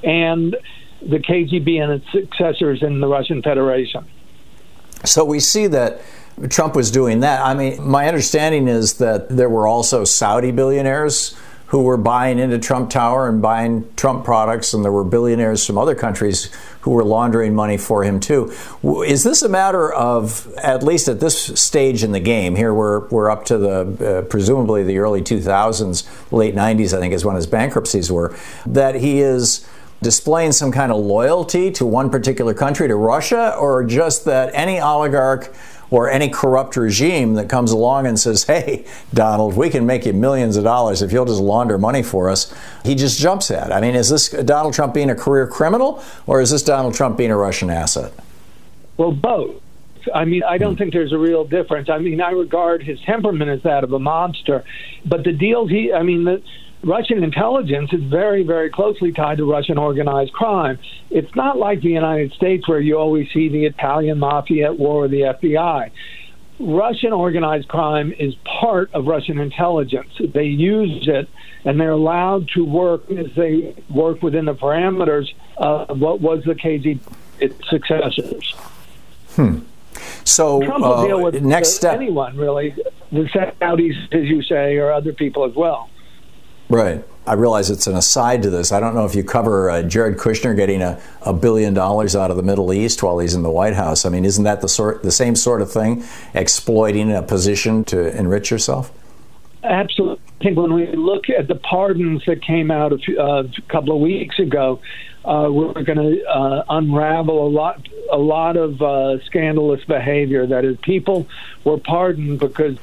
[0.04, 0.56] and
[1.02, 4.06] the KGB and its successors in the Russian Federation.
[5.06, 6.02] So we see that
[6.50, 7.46] Trump was doing that.
[7.46, 11.38] I mean, my understanding is that there were also Saudi billionaires
[11.70, 15.78] who were buying into Trump Tower and buying Trump products, and there were billionaires from
[15.78, 16.50] other countries
[16.82, 18.52] who were laundering money for him too.
[19.06, 23.08] Is this a matter of, at least at this stage in the game, here we're,
[23.10, 27.36] we're up to the uh, presumably the early 2000s, late 90s, I think is when
[27.36, 29.68] his bankruptcies were, that he is
[30.02, 34.80] displaying some kind of loyalty to one particular country, to Russia, or just that any
[34.80, 35.54] oligarch
[35.91, 40.13] or any corrupt regime that comes along and says, hey, Donald, we can make you
[40.13, 43.71] millions of dollars if you'll just launder money for us, he just jumps at.
[43.71, 47.17] I mean, is this Donald Trump being a career criminal or is this Donald Trump
[47.17, 48.13] being a Russian asset?
[48.97, 49.62] Well, both.
[50.13, 51.89] I mean, I don't think there's a real difference.
[51.89, 54.63] I mean, I regard his temperament as that of a mobster,
[55.06, 56.41] but the deals he, I mean, the,
[56.84, 60.80] Russian intelligence is very, very closely tied to Russian organized crime.
[61.10, 65.02] It's not like the United States where you always see the Italian mafia at war
[65.02, 65.92] with the FBI.
[66.60, 70.10] Russian organized crime is part of Russian intelligence.
[70.20, 71.30] They use it
[71.65, 76.56] and they're allowed to work as they work within the parameters of what was the
[76.56, 77.00] KGB
[77.70, 78.56] successors.
[79.36, 79.60] Hmm.
[80.24, 81.96] So Trump will uh, deal with next step.
[81.96, 82.76] anyone really,
[83.12, 85.89] the Saudis, as you say, or other people as well.
[86.70, 87.04] Right.
[87.26, 88.72] I realize it's an aside to this.
[88.72, 92.32] I don't know if you cover uh, Jared Kushner getting a, a billion dollars out
[92.32, 94.06] of the Middle East while he's in the White House.
[94.06, 96.04] I mean, isn't that the sort, the same sort of thing,
[96.34, 98.92] exploiting a position to enrich yourself?
[99.64, 100.24] Absolutely.
[100.40, 104.02] I think when we look at the pardons that came out uh, a couple of
[104.02, 104.82] weeks ago,
[105.26, 110.48] uh, we're going to uh, unravel a lot, a lot of uh, scandalous behavior.
[110.48, 111.28] That is, people
[111.65, 112.78] were pardoned because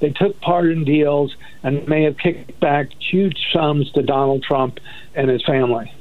[0.00, 4.78] they took part in deals and may have kicked back huge sums to Donald Trump
[5.14, 5.92] and his family.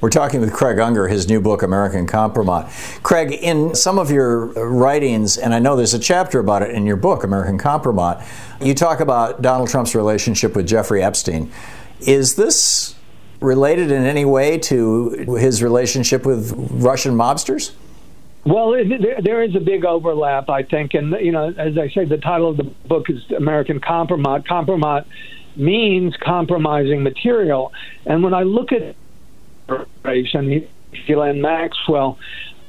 [0.00, 3.02] We're talking with Craig Unger, his new book, American Kompromat.
[3.02, 6.84] Craig, in some of your writings, and I know there's a chapter about it in
[6.84, 8.22] your book, American Kompromat,
[8.60, 11.50] you talk about Donald Trump's relationship with Jeffrey Epstein.
[12.00, 12.94] Is this
[13.40, 17.72] related in any way to his relationship with Russian mobsters?
[18.46, 22.04] Well, there, there is a big overlap, I think, and you know, as I say,
[22.04, 24.46] the title of the book is American Kompromat.
[24.46, 25.04] Kompromat
[25.56, 27.72] means compromising material,
[28.06, 28.94] and when I look at
[30.06, 32.20] Ghislaine Maxwell,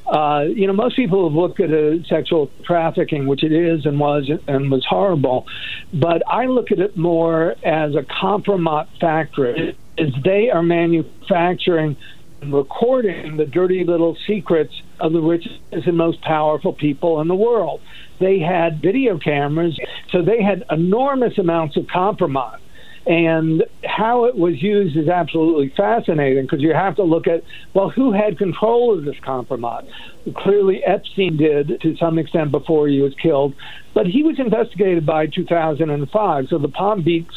[0.07, 3.99] uh, you know, most people have looked at a sexual trafficking, which it is and
[3.99, 5.45] was and was horrible,
[5.93, 9.77] but I look at it more as a kompromat factory.
[9.95, 11.97] Is they are manufacturing and
[12.43, 17.81] recording the dirty little secrets of the richest and most powerful people in the world.
[18.19, 19.77] They had video cameras,
[20.11, 22.57] so they had enormous amounts of kompromat.
[23.05, 27.41] And how it was used is absolutely fascinating because you have to look at,
[27.73, 29.87] well, who had control of this kompromat?
[30.35, 33.55] Clearly, Epstein did to some extent before he was killed,
[33.93, 36.45] but he was investigated by 2005.
[36.49, 37.27] So the Palm Beach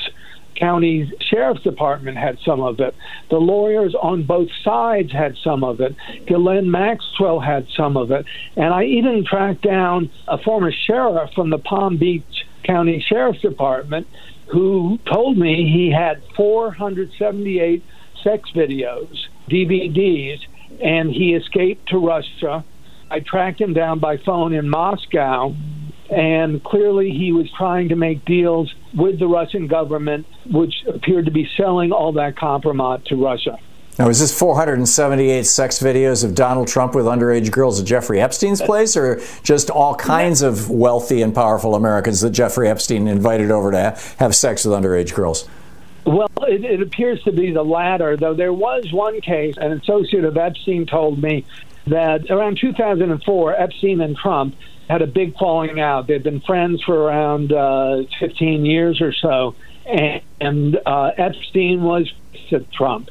[0.60, 2.94] County Sheriff's Department had some of it.
[3.30, 5.96] The lawyers on both sides had some of it.
[6.26, 8.26] Ghislaine Maxwell had some of it.
[8.56, 14.06] And I even tracked down a former sheriff from the Palm Beach County Sheriff's Department
[14.52, 17.82] who told me he had 478
[18.22, 19.16] sex videos,
[19.48, 20.40] DVDs,
[20.82, 22.64] and he escaped to Russia.
[23.10, 25.54] I tracked him down by phone in Moscow
[26.10, 31.30] and clearly he was trying to make deals with the Russian government, which appeared to
[31.30, 33.58] be selling all that kompromat to Russia.
[33.98, 38.62] Now, is this 478 sex videos of Donald Trump with underage girls at Jeffrey Epstein's
[38.62, 43.70] place, or just all kinds of wealthy and powerful Americans that Jeffrey Epstein invited over
[43.72, 45.48] to have sex with underage girls?
[46.06, 50.24] Well, it, it appears to be the latter, though there was one case, an associate
[50.24, 51.44] of Epstein told me
[51.86, 54.54] that around 2004, Epstein and Trump
[54.90, 56.08] had a big falling out.
[56.08, 59.54] They'd been friends for around uh, 15 years or so,
[59.86, 62.12] and, and uh, Epstein was
[62.50, 63.10] to Trump.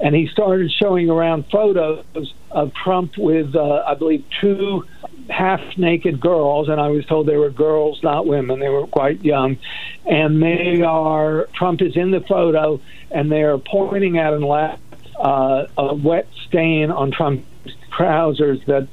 [0.00, 2.04] And he started showing around photos
[2.50, 4.86] of Trump with, uh, I believe, two
[5.28, 8.58] half naked girls, and I was told they were girls, not women.
[8.58, 9.58] They were quite young.
[10.06, 14.82] And they are, Trump is in the photo, and they are pointing at and left
[15.18, 17.44] uh, a wet stain on Trump's
[17.92, 18.88] trousers that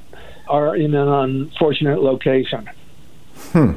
[0.48, 2.68] are in an unfortunate location.
[3.52, 3.72] Hmm.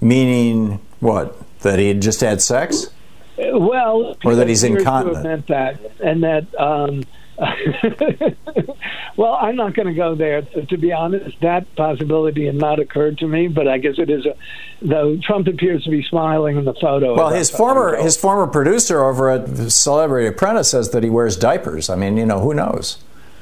[0.00, 1.36] Meaning what?
[1.60, 2.88] That he had just had sex?
[3.36, 5.24] Well, or that he's incontinent.
[5.24, 6.60] Meant that, and that.
[6.60, 7.04] Um,
[9.16, 10.42] well, I'm not going to go there.
[10.42, 14.26] To be honest, that possibility had not occurred to me, but I guess it is.
[14.26, 14.34] A,
[14.82, 17.14] though Trump appears to be smiling in the photo.
[17.14, 21.88] Well, his former his former producer over at Celebrity Apprentice says that he wears diapers.
[21.88, 22.98] I mean, you know, who knows?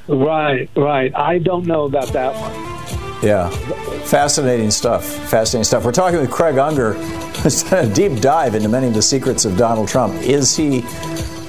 [0.07, 1.13] Right, right.
[1.15, 2.53] I don't know about that one.
[3.23, 3.49] Yeah,
[4.05, 5.03] fascinating stuff.
[5.05, 5.83] Fascinating stuff.
[5.83, 6.91] We're talking with Craig Unger.
[7.71, 10.13] A deep dive into many of the secrets of Donald Trump.
[10.21, 10.83] Is he,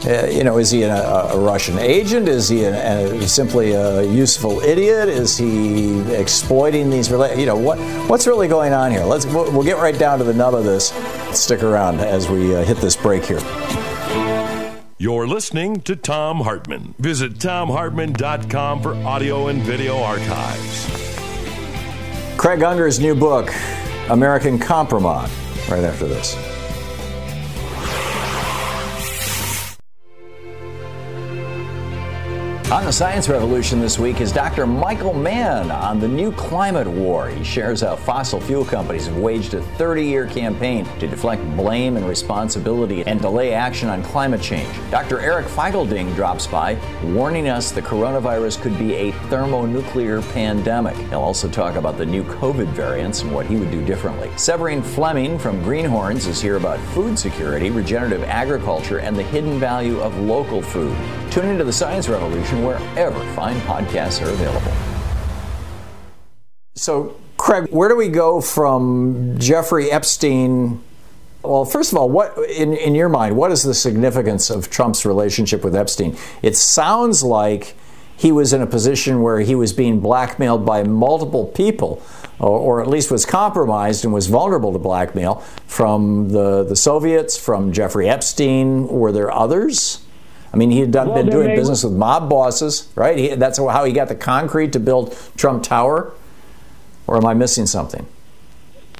[0.08, 2.28] uh, you know, is he a, a Russian agent?
[2.28, 5.08] Is he a, simply a useful idiot?
[5.08, 7.08] Is he exploiting these?
[7.08, 7.78] Rela- You know, what
[8.08, 9.04] what's really going on here?
[9.04, 10.92] Let's we'll, we'll get right down to the nub of this.
[11.32, 13.40] Stick around as we uh, hit this break here.
[15.00, 16.96] You're listening to Thom Hartmann.
[16.98, 20.88] Visit thomhartmann.com for audio and video archives.
[22.36, 23.54] Craig Unger's new book,
[24.08, 25.30] American Kompromat,
[25.70, 26.34] right after this.
[32.70, 34.66] On the Science Revolution this week is Dr.
[34.66, 37.30] Michael Mann on the new climate war.
[37.30, 41.96] He shares how fossil fuel companies have waged a 30 year campaign to deflect blame
[41.96, 44.68] and responsibility and delay action on climate change.
[44.90, 45.18] Dr.
[45.18, 50.94] Eric Feigl-Ding drops by, warning us the coronavirus could be a thermonuclear pandemic.
[51.08, 54.30] He'll also talk about the new COVID variants and what he would do differently.
[54.36, 59.98] Severine Fleming from Greenhorns is here about food security, regenerative agriculture, and the hidden value
[60.00, 60.94] of local food.
[61.30, 64.72] Tune into the Science Revolution wherever fine podcasts are available.
[66.74, 70.82] So, Craig, where do we go from Jeffrey Epstein?
[71.42, 75.04] Well, first of all, what in, in your mind, what is the significance of Trump's
[75.06, 76.16] relationship with Epstein?
[76.42, 77.76] It sounds like
[78.16, 82.02] he was in a position where he was being blackmailed by multiple people,
[82.40, 85.36] or, or, at least was compromised and was vulnerable to blackmail
[85.66, 88.88] from the, the Soviets, from Jeffrey Epstein.
[88.88, 90.00] Were there others?
[90.58, 93.16] I mean, he had done, well, been doing business with mob bosses, right?
[93.16, 96.12] He, that's how he got the concrete to build Trump Tower.
[97.06, 98.04] Or am I missing something?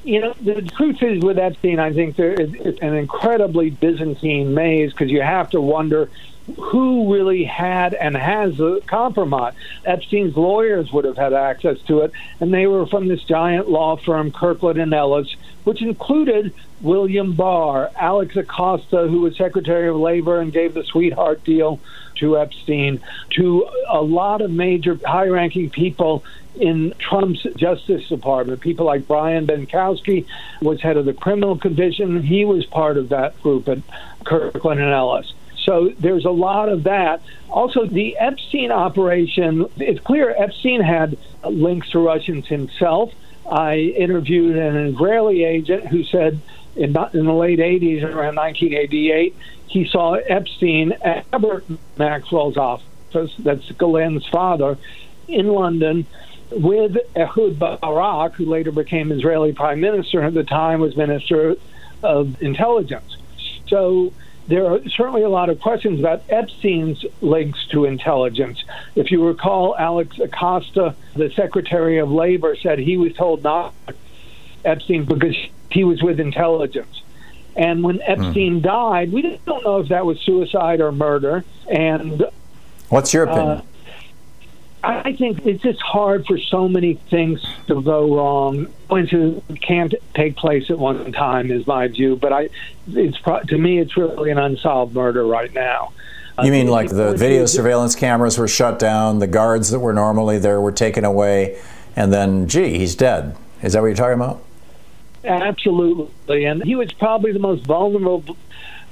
[0.04, 4.92] You know, the truth is with Epstein, I think there is an incredibly Byzantine maze
[4.92, 6.08] because you have to wonder
[6.56, 9.54] who really had and has the kompromat.
[9.84, 13.96] Epstein's lawyers would have had access to it, and they were from this giant law
[13.96, 15.34] firm, Kirkland and Ellis,
[15.64, 21.44] which included William Barr, Alex Acosta, who was Secretary of Labor and gave the sweetheart
[21.44, 21.80] deal
[22.16, 23.00] to Epstein,
[23.30, 26.24] to a lot of major high ranking people
[26.56, 28.60] in Trump's Justice Department.
[28.60, 30.26] People like Brian Benczkowski
[30.60, 32.22] was head of the criminal division.
[32.22, 33.78] He was part of that group at
[34.24, 35.32] Kirkland and Ellis.
[35.56, 37.20] So there's a lot of that.
[37.50, 43.12] Also, the Epstein operation, it's clear Epstein had links to Russians himself.
[43.50, 46.40] I interviewed an Israeli agent who said
[46.76, 49.34] in, in the late 80s, around 1988,
[49.66, 51.64] he saw Epstein at Robert
[51.96, 52.84] Maxwell's office,
[53.38, 54.78] that's Ghislaine's father,
[55.26, 56.06] in London
[56.50, 61.56] with Ehud Barak, who later became Israeli prime minister and at the time, was minister
[62.02, 63.16] of intelligence.
[63.66, 64.12] So
[64.48, 68.64] there are certainly a lot of questions about Epstein's links to intelligence.
[68.96, 73.74] If you recall, Alex Acosta, the Secretary of Labor, said he was told not
[74.64, 75.36] Epstein because
[75.70, 77.02] he was with intelligence.
[77.56, 78.62] And when Epstein mm.
[78.62, 81.44] died, we don't know if that was suicide or murder.
[81.70, 82.24] And
[82.88, 83.58] what's your opinion?
[83.58, 83.62] Uh,
[84.82, 88.68] I think it's just hard for so many things to go wrong.
[88.90, 92.16] It can't take place at one time, is my view.
[92.16, 92.48] But I,
[92.86, 93.18] it's
[93.48, 95.92] to me, it's really an unsolved murder right now.
[96.42, 100.38] You mean like the video surveillance cameras were shut down, the guards that were normally
[100.38, 101.60] there were taken away,
[101.96, 103.36] and then, gee, he's dead.
[103.60, 104.44] Is that what you're talking about?
[105.24, 108.24] Absolutely, and he was probably the most vulnerable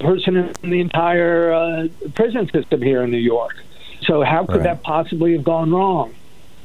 [0.01, 3.55] person in the entire uh, prison system here in New York.
[4.01, 4.63] So how could right.
[4.63, 6.13] that possibly have gone wrong?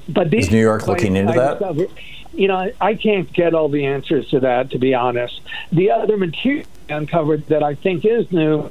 [0.08, 1.88] But is New York looking into that?
[2.34, 5.40] you know, I can't get all the answers to that, to be honest.
[5.70, 8.70] The other material uncovered that I think is new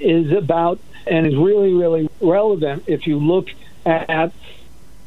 [0.00, 3.48] is about and is really, really relevant if you look
[3.84, 4.32] at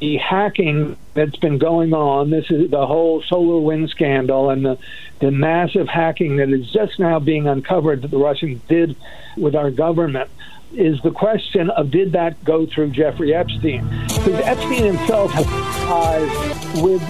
[0.00, 2.30] the hacking that's been going on.
[2.30, 4.78] This is the whole solar wind scandal and the,
[5.18, 8.96] the massive hacking that is just now being uncovered that the Russians did
[9.36, 10.30] with our government
[10.72, 13.88] is the question of did that go through Jeffrey Epstein?
[14.08, 17.02] Because Epstein himself has ties with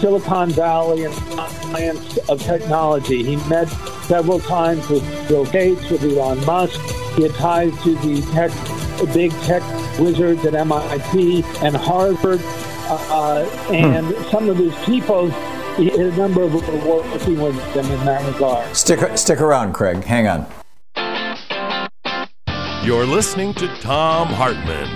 [0.00, 3.22] Silicon Valley and science of technology.
[3.22, 3.68] He met
[4.06, 6.80] several times with Bill Gates, with Elon Musk.
[7.16, 8.50] He had ties to the tech,
[9.12, 9.62] big tech
[9.98, 12.40] wizards at MIT and Harvard.
[12.86, 14.30] Uh, and hmm.
[14.30, 15.30] some of these people,
[15.78, 18.76] a number of them were working with them in that regard.
[18.76, 20.04] Stick, stick around, Craig.
[20.04, 20.63] Hang on.
[22.84, 24.86] You're listening to Thom Hartmann.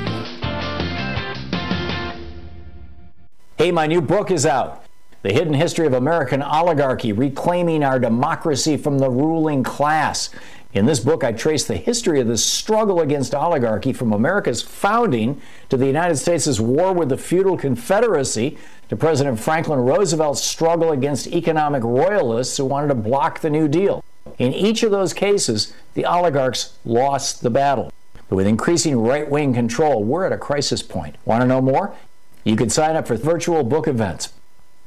[3.57, 4.85] Hey, my new book is out.
[5.23, 10.29] The Hidden History of American Oligarchy Reclaiming Our Democracy from the Ruling Class.
[10.75, 15.41] In this book, I trace the history of the struggle against oligarchy from America's founding
[15.71, 18.59] to the United States' war with the feudal confederacy
[18.91, 24.05] to President Franklin Roosevelt's struggle against economic royalists who wanted to block the New Deal.
[24.39, 27.93] In each of those cases, the oligarchs lost the battle.
[28.29, 31.17] But with increasing right wing control, we're at a crisis point.
[31.25, 31.95] Want to know more?
[32.45, 34.33] You can sign up for virtual book events.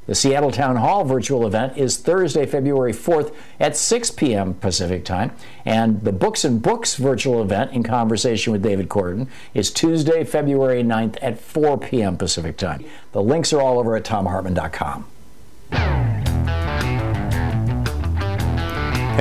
[0.06, 4.54] The Seattle Town Hall virtual event is Thursday, February 4th at 6 p.m.
[4.54, 5.30] Pacific Time.
[5.64, 10.82] And the Books and Books virtual event in conversation with David Korten is Tuesday, February
[10.82, 12.16] 9th at 4 p.m.
[12.16, 12.84] Pacific Time.
[13.12, 15.06] The links are all over at thomhartmann.com.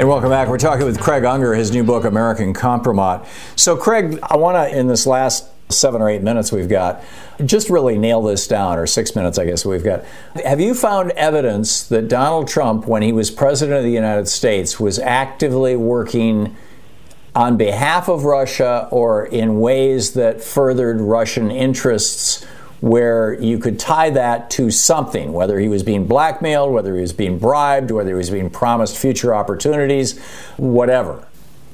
[0.02, 0.48] And welcome back.
[0.48, 3.28] We're talking with Craig Unger, his new book, American Kompromat.
[3.56, 7.04] So, Craig, I want to, in this last seven or eight minutes we've got,
[7.46, 10.04] just really nail this down, or six minutes, I guess we've got.
[10.44, 14.80] Have you found evidence that Donald Trump, when he was president of the United States,
[14.80, 16.58] was actively working
[17.36, 22.44] on behalf of Russia or in ways that furthered Russian interests?
[22.82, 27.14] Where you could tie that to something, whether he was being blackmailed, whether he was
[27.14, 30.20] being bribed, whether he was being promised future opportunities,
[30.58, 31.28] whatever.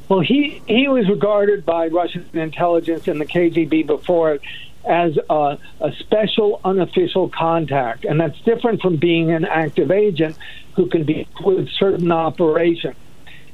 [0.10, 4.42] Well, he, he was regarded by Russian intelligence and the KGB before it
[4.86, 8.06] as a, a, special unofficial contact.
[8.06, 10.38] And that's different from being an active agent
[10.76, 12.96] who can be with certain operations.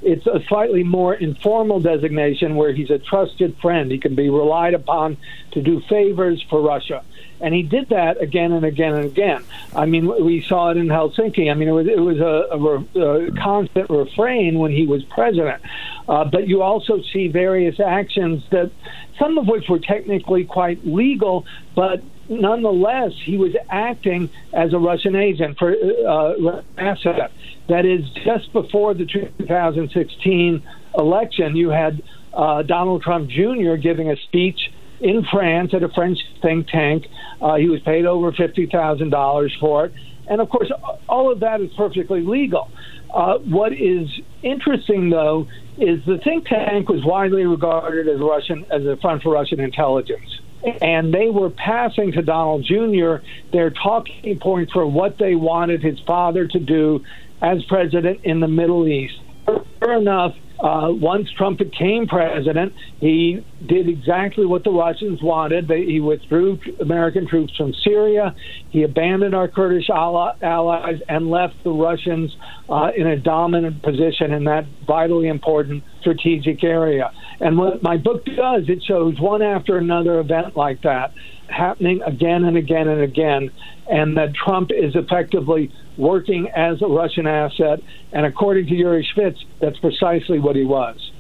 [0.04, 3.92] It's a slightly more informal designation where he's a trusted friend.
[3.92, 5.18] He can be relied upon
[5.52, 7.04] to do favors for Russia
[7.44, 9.44] and he did that again and again and again.
[9.76, 11.52] I mean, we saw it in Helsinki.
[11.52, 15.62] I mean, it was it was a, a, a constant refrain when he was president.
[16.08, 18.72] Uh, but you also see various actions that,
[19.20, 25.16] some of which were technically quite legal, but nonetheless, he was acting as a Russian
[25.16, 27.32] agent for uh, asset.
[27.68, 30.64] That is, just before the 2016
[30.98, 32.02] election, you had
[32.34, 33.76] uh, Donald Trump Jr.
[33.76, 34.72] giving a speech
[35.04, 37.06] in France at a French think tank.
[37.42, 39.94] Uh, he was paid over $50,000 for it.
[40.28, 40.72] And of course,
[41.10, 42.72] all of that is perfectly legal.
[43.14, 44.08] Uh, what is
[44.42, 45.48] interesting, though,
[45.78, 50.40] is the think tank was widely regarded as Russian as a front for Russian intelligence,
[50.82, 53.18] and they were passing to Donald Jr.
[53.52, 57.04] their talking points for what they wanted his father to do
[57.42, 59.20] as president in the Middle East.
[59.46, 65.68] Sure enough, uh, once Trump became president, he did exactly what the Russians wanted.
[65.68, 68.34] They, he withdrew American troops from Syria.
[68.70, 72.36] He abandoned our Kurdish allies and left the Russians
[72.70, 77.12] uh, in a dominant position in that vitally important strategic area.
[77.40, 81.14] And what my book does, it shows one after another event like that
[81.48, 83.52] happening again and again and again,
[83.90, 87.80] and that Trump is effectively working as a Russian asset.
[88.12, 91.12] And according to Yuri Shvets, that's precisely what he was.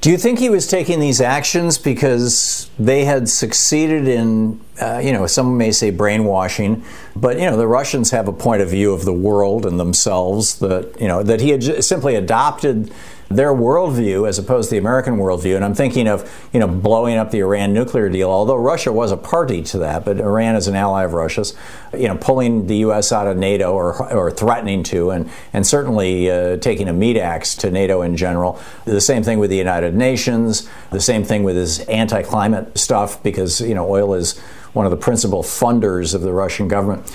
[0.00, 5.12] Do you think he was taking these actions because they had succeeded in, uh, you
[5.14, 6.84] know, some may say brainwashing,
[7.16, 10.58] but you know, the Russians have a point of view of the world and themselves
[10.58, 12.92] that you know that he had simply adopted
[13.36, 15.56] their worldview as opposed to the American worldview.
[15.56, 19.10] And I'm thinking of, you know, blowing up the Iran nuclear deal, although Russia was
[19.12, 21.54] a party to that, but Iran is an ally of Russia's,
[21.92, 23.12] you know, pulling the U.S.
[23.12, 27.54] out of NATO or, or threatening to, and, and certainly uh, taking a meat axe
[27.56, 28.60] to NATO in general.
[28.84, 33.22] The same thing with the United Nations, the same thing with his anti climate stuff,
[33.22, 34.38] because, you know, oil is
[34.72, 37.14] one of the principal funders of the Russian government.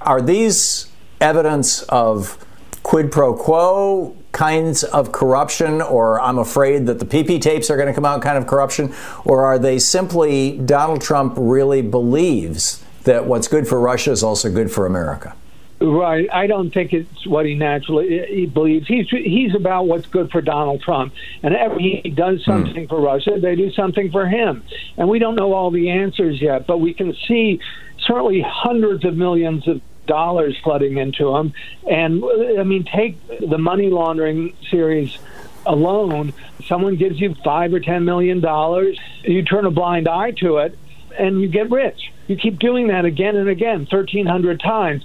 [0.00, 0.90] Are these
[1.20, 2.44] evidence of
[2.82, 7.88] quid pro quo kinds of corruption, or I'm afraid that the PP tapes are going
[7.88, 8.94] to come out kind of corruption,
[9.26, 14.50] or are they simply Donald Trump really believes that what's good for Russia is also
[14.50, 15.36] good for America?
[15.78, 16.26] Right.
[16.32, 18.88] I don't think it's what he naturally he believes.
[18.88, 21.12] He's he's about what's good for Donald Trump,
[21.42, 22.50] and every he does hmm.
[22.50, 24.62] something for Russia, they do something for him.
[24.96, 27.60] And we don't know all the answers yet, but we can see
[28.06, 29.82] certainly hundreds of millions of
[30.18, 31.54] dollars flooding into them.
[31.88, 32.22] And
[32.58, 35.16] I mean, take the money laundering series
[35.64, 36.32] alone.
[36.66, 40.76] Someone gives you five or ten million dollars, you turn a blind eye to it,
[41.18, 42.12] and you get rich.
[42.26, 45.04] You keep doing that again and again, thirteen hundred times.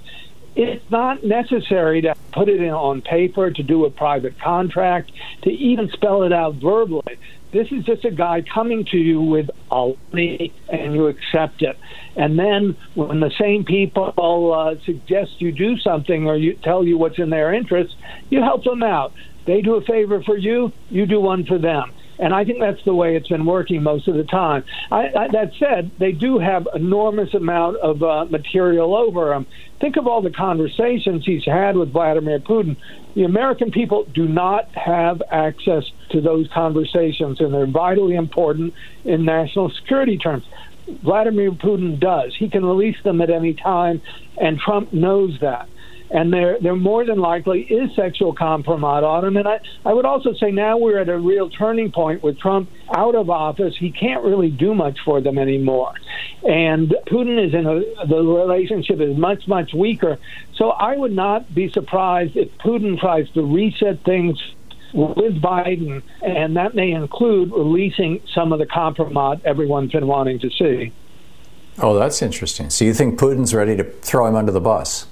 [0.56, 5.50] It's not necessary to put it in on paper, to do a private contract, to
[5.50, 7.18] even spell it out verbally.
[7.52, 11.76] This is just a guy coming to you with a money and you accept it.
[12.16, 16.96] And then when the same people uh, suggest you do something or you tell you
[16.98, 17.94] what's in their interest,
[18.30, 19.12] you help them out.
[19.46, 21.92] They do a favor for you, you do one for them.
[22.18, 24.64] And I think that's the way it's been working most of the time.
[24.90, 29.46] I, I, that said, they do have enormous amount of uh, material over them.
[29.80, 32.76] Think of all the conversations he's had with Vladimir Putin.
[33.14, 38.72] The American people do not have access to those conversations, and they're vitally important
[39.04, 40.44] in national security terms.
[41.02, 42.34] Vladimir Putin does.
[42.36, 44.02] He can release them at any time,
[44.40, 45.68] and Trump knows that
[46.10, 49.36] and there there more than likely is sexual kompromat on him.
[49.36, 52.70] And I, I would also say now we're at a real turning point with Trump
[52.94, 53.76] out of office.
[53.76, 55.92] He can't really do much for them anymore,
[56.42, 60.18] and Putin is in a the relationship is much much weaker.
[60.54, 64.38] So I would not be surprised if Putin tries to reset things
[64.96, 70.50] with Biden, and that may include releasing some of the kompromat everyone's been wanting to
[70.50, 70.92] see.
[71.78, 72.70] Oh, that's interesting.
[72.70, 75.06] So you think Putin's ready to throw him under the bus?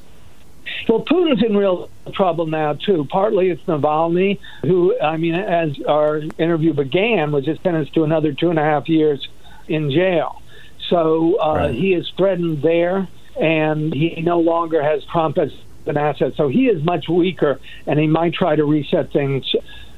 [0.88, 3.06] Well, Putin's in real trouble now too.
[3.10, 8.32] Partly it's Navalny, who I mean, as our interview began, was just sentenced to another
[8.32, 9.26] two and a half years
[9.68, 10.40] in jail.
[10.88, 11.74] So uh, right.
[11.74, 13.08] he is threatened there,
[13.40, 15.52] and he no longer has Trump as
[15.86, 16.34] an asset.
[16.36, 19.44] So he is much weaker, and he might try to reset things,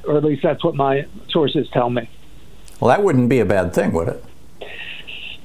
[0.04, 2.08] or at least that's what my sources tell me.
[2.80, 4.24] Well, that wouldn't be a bad thing, would it?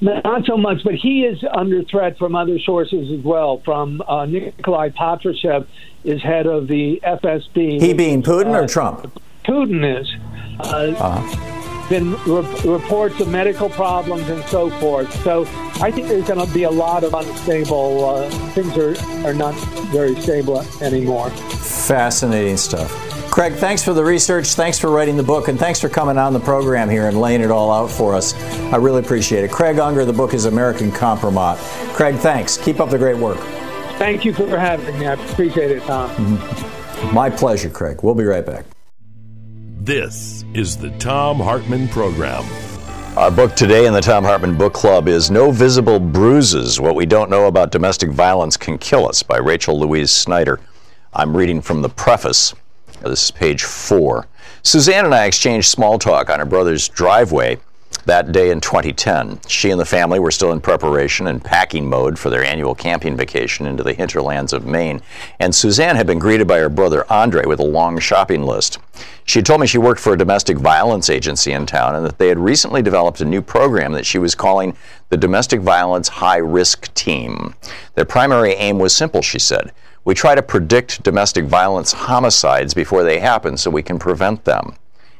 [0.02, 3.62] Not so much, but he is under threat from other sources as well.
[3.64, 5.68] From uh, Nikolai Patrushev
[6.02, 7.80] is head of the FSB.
[7.80, 9.20] He being Putin uh, or Trump?
[9.44, 10.12] Putin is.
[10.58, 11.51] Uh, uh-huh.
[11.88, 15.12] Been re- reports of medical problems and so forth.
[15.22, 15.42] So
[15.82, 19.54] I think there's going to be a lot of unstable uh, things are are not
[19.90, 21.30] very stable anymore.
[21.30, 22.90] Fascinating stuff.
[23.30, 24.48] Craig, thanks for the research.
[24.48, 25.48] Thanks for writing the book.
[25.48, 28.34] And thanks for coming on the program here and laying it all out for us.
[28.72, 29.50] I really appreciate it.
[29.50, 31.56] Craig Unger, the book is American Kompromat.
[31.94, 32.58] Craig, thanks.
[32.58, 33.38] Keep up the great work.
[33.96, 35.06] Thank you for having me.
[35.06, 36.10] I appreciate it, Tom.
[36.10, 37.14] Mm-hmm.
[37.14, 38.00] My pleasure, Craig.
[38.02, 38.66] We'll be right back.
[39.84, 42.44] This is the Thom Hartmann Program.
[43.18, 47.04] Our book today in the Thom Hartmann Book Club is No Visible Bruises What We
[47.04, 50.60] Don't Know About Domestic Violence Can Kill Us by Rachel Louise Snyder.
[51.12, 52.54] I'm reading from the preface.
[53.02, 54.28] This is page four.
[54.62, 57.58] Suzanne and I exchanged small talk on her brother's driveway
[58.06, 59.40] that day in 2010.
[59.46, 63.16] She and the family were still in preparation and packing mode for their annual camping
[63.16, 65.00] vacation into the hinterlands of Maine,
[65.38, 68.78] and Suzanne had been greeted by her brother Andre with a long shopping list.
[69.24, 72.28] She told me she worked for a domestic violence agency in town and that they
[72.28, 74.76] had recently developed a new program that she was calling
[75.10, 77.54] the Domestic Violence High Risk Team.
[77.94, 79.72] Their primary aim was simple, she said.
[80.04, 84.74] We try to predict domestic violence homicides before they happen so we can prevent them.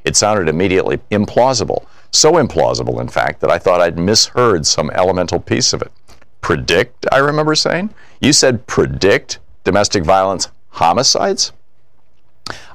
[0.05, 1.87] It sounded immediately implausible.
[2.13, 5.91] So implausible, in fact, that I thought I'd misheard some elemental piece of it.
[6.43, 7.95] Predict, I remember saying?
[8.21, 11.53] You said predict domestic violence homicides?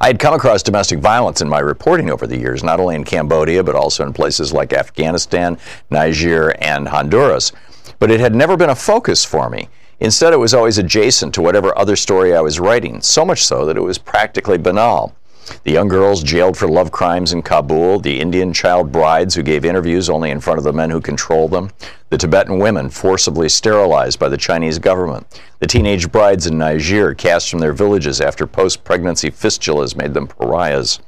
[0.01, 3.03] I had come across domestic violence in my reporting over the years, not only in
[3.03, 5.57] Cambodia, but also in places like Afghanistan,
[5.91, 7.51] Niger, and Honduras.
[7.99, 9.69] But it had never been a focus for me.
[9.99, 13.65] Instead, it was always adjacent to whatever other story I was writing, so much so
[13.65, 15.15] that it was practically banal.
[15.63, 19.65] The young girls jailed for love crimes in Kabul, the Indian child brides who gave
[19.65, 21.71] interviews only in front of the men who controlled them,
[22.09, 27.49] the Tibetan women forcibly sterilized by the Chinese government, the teenage brides in Niger cast
[27.49, 30.99] from their villages after post pregnancy fistulas made them pariahs.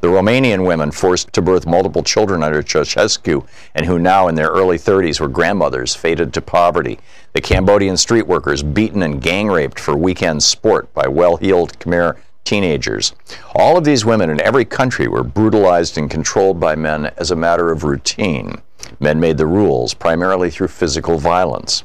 [0.00, 4.48] The Romanian women forced to birth multiple children under Ceausescu and who now in their
[4.48, 6.98] early 30s were grandmothers fated to poverty.
[7.34, 12.16] The Cambodian street workers beaten and gang raped for weekend sport by well heeled Khmer
[12.46, 13.12] teenagers.
[13.54, 17.36] All of these women in every country were brutalized and controlled by men as a
[17.36, 18.62] matter of routine.
[19.00, 21.84] Men made the rules, primarily through physical violence.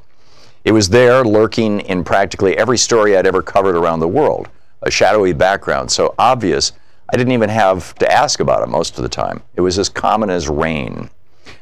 [0.63, 4.47] It was there, lurking in practically every story I'd ever covered around the world,
[4.83, 6.71] a shadowy background so obvious
[7.13, 9.41] I didn't even have to ask about it most of the time.
[9.55, 11.09] It was as common as rain.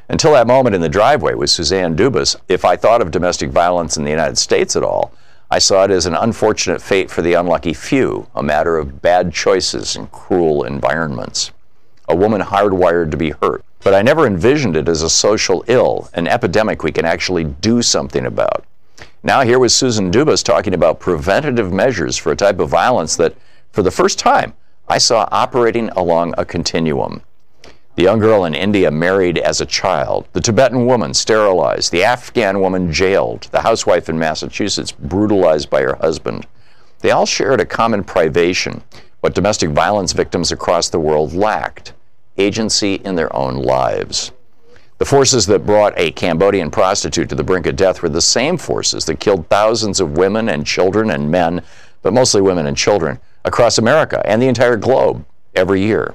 [0.08, 3.96] Until that moment in the driveway with Suzanne Dubus, if I thought of domestic violence
[3.96, 5.12] in the United States at all,
[5.52, 9.32] I saw it as an unfortunate fate for the unlucky few, a matter of bad
[9.32, 11.50] choices and cruel environments.
[12.08, 13.64] A woman hardwired to be hurt.
[13.82, 17.82] But I never envisioned it as a social ill, an epidemic we can actually do
[17.82, 18.64] something about.
[19.24, 23.34] Now, here was Susan Dubus talking about preventative measures for a type of violence that,
[23.72, 24.54] for the first time,
[24.88, 27.22] I saw operating along a continuum.
[28.00, 32.58] The young girl in India married as a child, the Tibetan woman sterilized, the Afghan
[32.58, 36.46] woman jailed, the housewife in Massachusetts brutalized by her husband.
[37.00, 38.82] They all shared a common privation,
[39.20, 41.92] what domestic violence victims across the world lacked
[42.38, 44.32] agency in their own lives.
[44.96, 48.56] The forces that brought a Cambodian prostitute to the brink of death were the same
[48.56, 51.62] forces that killed thousands of women and children and men,
[52.00, 56.14] but mostly women and children, across America and the entire globe every year.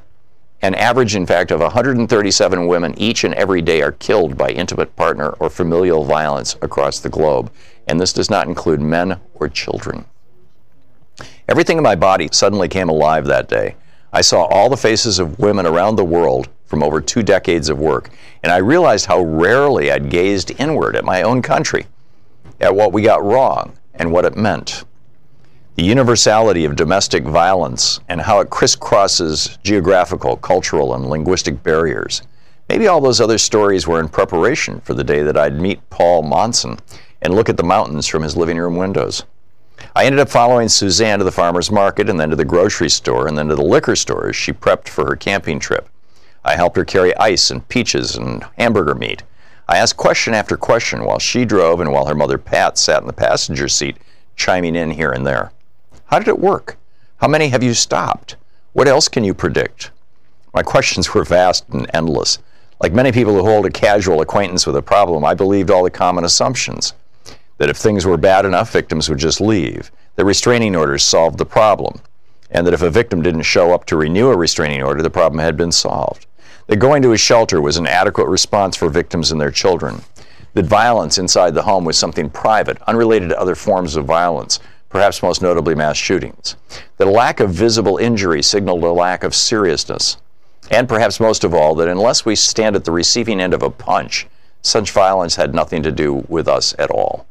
[0.66, 4.96] An average, in fact, of 137 women each and every day are killed by intimate
[4.96, 7.52] partner or familial violence across the globe,
[7.88, 10.06] and this does not include men or children.
[11.48, 13.76] Everything in my body suddenly came alive that day.
[14.12, 17.78] I saw all the faces of women around the world from over two decades of
[17.78, 18.10] work,
[18.42, 21.86] and I realized how rarely I'd gazed inward at my own country,
[22.60, 24.84] at what we got wrong, and what it meant
[25.76, 32.22] the universality of domestic violence and how it crisscrosses geographical, cultural, and linguistic barriers.
[32.70, 36.24] Maybe all those other stories were in preparation for the day that I'd meet Paul
[36.24, 36.80] Monson
[37.22, 39.24] and look at the mountains from his living room windows.
[39.94, 43.28] I ended up following Suzanne to the farmer's market and then to the grocery store
[43.28, 45.90] and then to the liquor store as she prepped for her camping trip.
[46.46, 49.24] I helped her carry ice and peaches and hamburger meat.
[49.68, 53.08] I asked question after question while she drove and while her mother Pat sat in
[53.08, 53.98] the passenger seat,
[54.38, 55.52] chiming in here and there.
[56.08, 56.78] How did it work?
[57.18, 58.36] How many have you stopped?
[58.74, 59.90] What else can you predict?
[60.54, 62.38] My questions were vast and endless.
[62.80, 65.90] Like many people who hold a casual acquaintance with a problem, I believed all the
[65.90, 66.94] common assumptions.
[67.58, 69.92] That if things were bad enough, victims would just leave.
[70.16, 72.00] That restraining orders solved the problem.
[72.52, 75.40] And that if a victim didn't show up to renew a restraining order, the problem
[75.40, 76.28] had been solved.
[76.68, 80.04] That going to a shelter was an adequate response for victims and their children.
[80.54, 84.60] That violence inside the home was something private, unrelated to other forms of violence,
[84.96, 86.56] perhaps most notably mass shootings.
[87.00, 90.16] A lack of visible injury signaled a lack of seriousness.
[90.72, 93.70] And perhaps most of all, that unless we stand at the receiving end of a
[93.70, 94.26] punch,
[94.62, 97.28] such violence had nothing to do with us at all.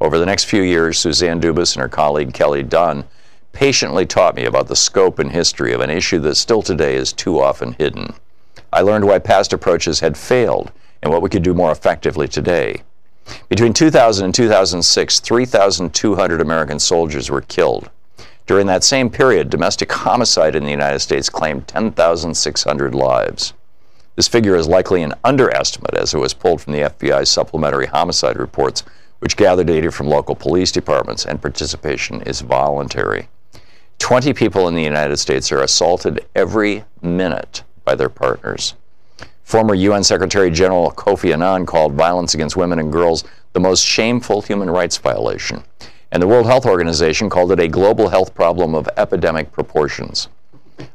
[0.00, 3.04] Over the next few years, Suzanne Dubus and her colleague Kelly Dunne
[3.52, 7.12] patiently taught me about the scope and history of an issue that still today is
[7.12, 8.14] too often hidden.
[8.72, 10.72] I learned why past approaches had failed
[11.02, 12.84] and what we could do more effectively today.
[13.48, 17.90] Between 2000 and 2006, 3,200 American soldiers were killed.
[18.46, 23.52] During that same period, domestic homicide in the United States claimed 10,600 lives.
[24.14, 28.38] This figure is likely an underestimate as it was pulled from the FBI's supplementary homicide
[28.38, 28.82] reports,
[29.18, 33.28] which gather data from local police departments, and participation is voluntary.
[33.98, 38.74] 20 people in the United States are assaulted every minute by their partners.
[39.46, 43.22] Former UN Secretary General Kofi Annan called violence against women and girls
[43.52, 45.62] the most shameful human rights violation.
[46.10, 50.26] And the World Health Organization called it a global health problem of epidemic proportions.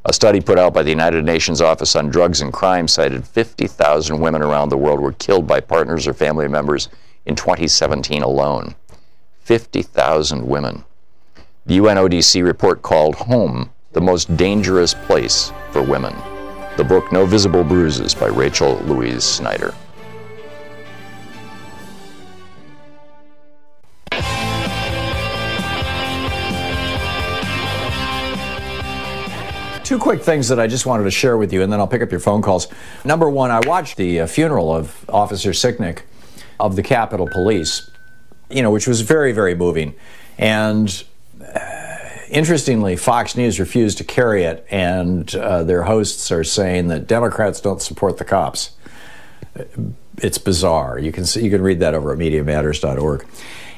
[0.04, 4.20] A study put out by the United Nations Office on Drugs and Crime cited 50,000
[4.20, 6.90] women around the world were killed by partners or family members
[7.26, 8.76] in 2017 alone.
[9.44, 10.84] 50,000 women.
[11.66, 16.14] The UNODC report called Home the most dangerous place for women.
[16.78, 19.74] The book No Visible Bruises by Rachel Louise Snyder.
[29.84, 32.02] Two quick things that I just wanted to share with you, and then I'll pick
[32.02, 32.70] up your phone calls.
[33.04, 36.04] Number one, I watched the uh, funeral of Officer Sicknick
[36.62, 37.92] of the Capitol Police,
[38.50, 39.94] you know, which was very, very moving.
[40.38, 41.04] And
[42.32, 47.62] interestingly, Fox News refused to carry it, and uh, their hosts are saying that Democrats
[47.62, 48.72] don't support the cops.
[50.18, 50.98] It's bizarre.
[50.98, 53.26] You can see, you can read that over at MediaMatters.org.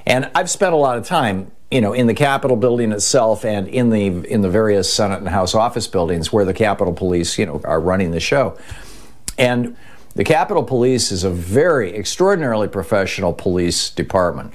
[0.06, 3.68] And I've spent a lot of time you know, in the Capitol building itself and
[3.68, 7.48] in the in the various Senate and House office buildings where the Capitol Police, you
[7.48, 8.56] know, are running the show.
[9.40, 9.76] And
[10.14, 14.54] the Capitol Police is a very extraordinarily professional police department.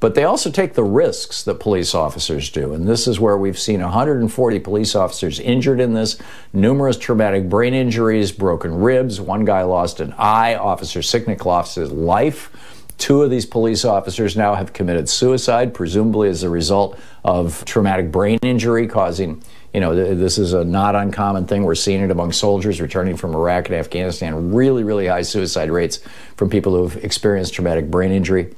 [0.00, 2.72] But they also take the risks that police officers do.
[2.72, 6.16] And this is where we've seen 140 police officers injured in this,
[6.54, 9.20] numerous traumatic brain injuries, broken ribs.
[9.20, 10.54] One guy lost an eye.
[10.54, 12.50] Officer Sicknick lost his life.
[12.96, 18.10] Two of these police officers now have committed suicide, presumably as a result of traumatic
[18.10, 19.42] brain injury causing,
[19.72, 21.64] you know, th- this is a not uncommon thing.
[21.64, 24.52] We're seeing it among soldiers returning from Iraq and Afghanistan.
[24.52, 26.00] Really, really high suicide rates
[26.36, 28.54] from people who have experienced traumatic brain injury.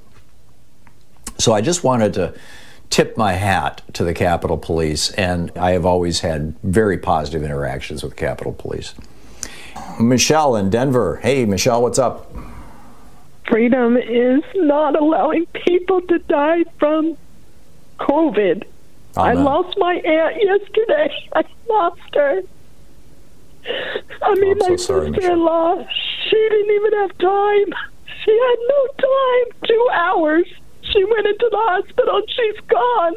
[1.43, 2.34] So I just wanted to
[2.88, 8.05] tip my hat to the Capitol Police, and I have always had very positive interactions
[8.05, 8.95] with Capitol Police.
[9.99, 11.18] Michelle in Denver.
[11.22, 12.32] Hey, Michelle, what's up?
[13.49, 17.18] freedom is not allowing people to die from
[17.99, 18.62] COVID.
[19.16, 21.28] I lost my aunt yesterday.
[21.34, 22.43] I lost her.
[23.66, 25.86] I oh, mean, so my sorry, sister-in-law.
[26.30, 27.74] She didn't even have time.
[28.24, 29.68] She had no time.
[29.68, 30.47] Two hours.
[30.93, 32.16] She went into the hospital.
[32.18, 33.14] and She's gone.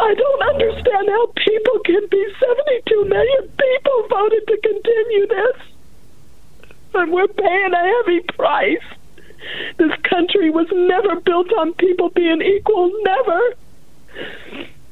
[0.00, 5.56] I don't understand how people can be 72 million people voted to continue this.
[6.94, 8.84] And we're paying a heavy price.
[9.78, 13.40] This country was never built on people being equal, never.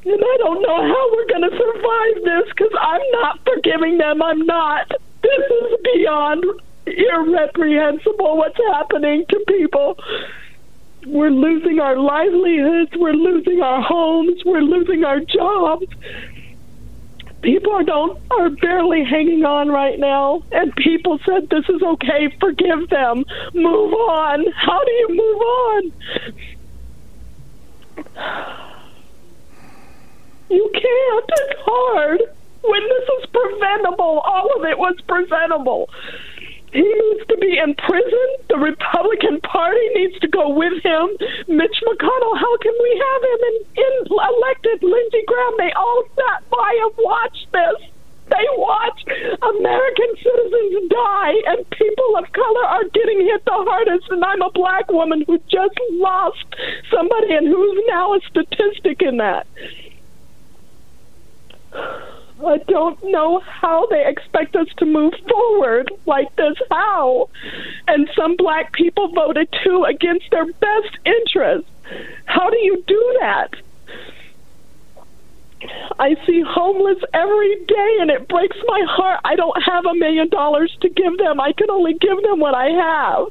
[0.04, 4.20] And I don't know how we're going to survive this because I'm not forgiving them.
[4.22, 4.90] I'm not.
[5.22, 6.44] This is beyond
[6.86, 9.96] irreprehensible what's happening to people.
[11.06, 12.92] We're losing our livelihoods.
[12.96, 14.42] We're losing our homes.
[14.44, 15.86] We're losing our jobs.
[17.42, 20.44] People are don't are barely hanging on right now.
[20.52, 22.32] And people said this is okay.
[22.38, 23.24] Forgive them.
[23.52, 24.44] Move on.
[24.54, 25.92] How do you move on?
[30.50, 31.24] You can't.
[31.28, 32.22] It's hard.
[32.62, 35.90] When this is preventable all of it was preventable
[36.72, 38.28] he needs to be in prison.
[38.48, 41.04] The Republican Party needs to go with him.
[41.48, 44.82] Mitch McConnell, how can we have him in, in elected?
[44.82, 47.92] Lindsey Graham, they all sat by and watched this.
[48.30, 49.04] They watch
[49.42, 54.08] American citizens die, and people of color are getting hit the hardest.
[54.08, 56.46] And I'm a black woman who just lost
[56.90, 59.46] somebody and who's now a statistic in that.
[62.46, 66.56] I don't know how they expect us to move forward like this.
[66.70, 67.28] How?
[67.88, 71.70] And some black people voted too against their best interests.
[72.24, 73.54] How do you do that?
[75.98, 79.20] I see homeless every day and it breaks my heart.
[79.24, 81.40] I don't have a million dollars to give them.
[81.40, 83.26] I can only give them what I have.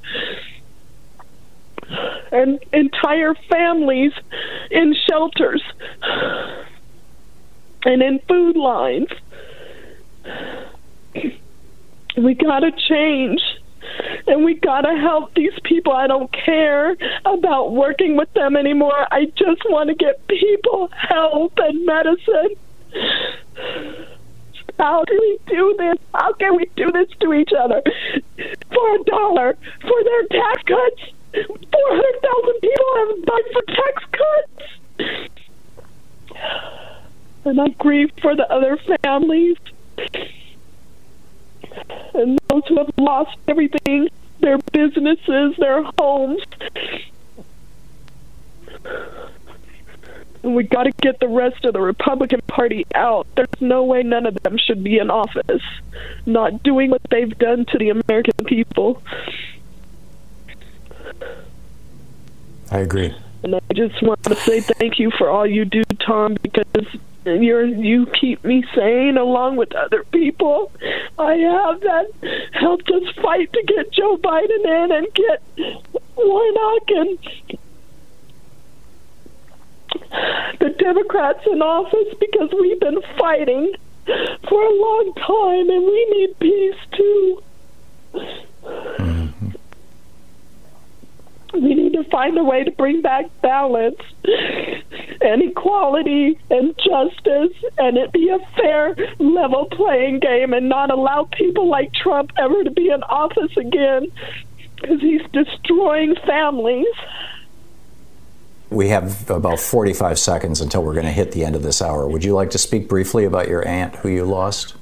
[2.32, 4.14] And entire families
[4.70, 5.62] in shelters
[7.86, 9.07] and in food lines.
[12.17, 13.41] We got to change.
[14.27, 15.91] And we got to help these people.
[15.93, 19.07] I don't care about working with them anymore.
[19.11, 22.55] I just want to get people help and medicine.
[24.77, 25.97] How can we do this?
[26.13, 27.82] How can we do this to each other?
[28.71, 31.01] For a dollar, for their tax cuts,
[31.34, 34.61] 400,000 people have died for tax cuts
[37.45, 39.57] and I grieve for the other families
[42.13, 46.41] and those who have lost everything their businesses, their homes.
[50.43, 53.27] And we got to get the rest of the Republican Party out.
[53.35, 55.61] There's no way none of them should be in office,
[56.25, 59.03] not doing what they've done to the American people.
[62.71, 63.15] I agree.
[63.43, 66.87] And I just want to say thank you for all you do, Tom, because
[67.26, 70.72] you're you keep me sane along with other people.
[71.19, 72.07] I have that
[72.53, 75.41] helped us fight to get Joe Biden in and get
[76.15, 77.17] Warnock and
[80.59, 83.74] the Democrats in office because we've been fighting
[84.05, 87.43] for a long time and we need peace too.
[88.63, 89.49] Mm-hmm.
[91.53, 93.99] We need to find a way to bring back balance
[95.22, 101.28] and equality and justice and it be a fair, level playing game and not allow
[101.32, 104.11] people like Trump ever to be in office again
[104.76, 106.88] because he's destroying families.
[108.69, 112.07] We have about 45 seconds until we're going to hit the end of this hour.
[112.07, 114.76] Would you like to speak briefly about your aunt who you lost?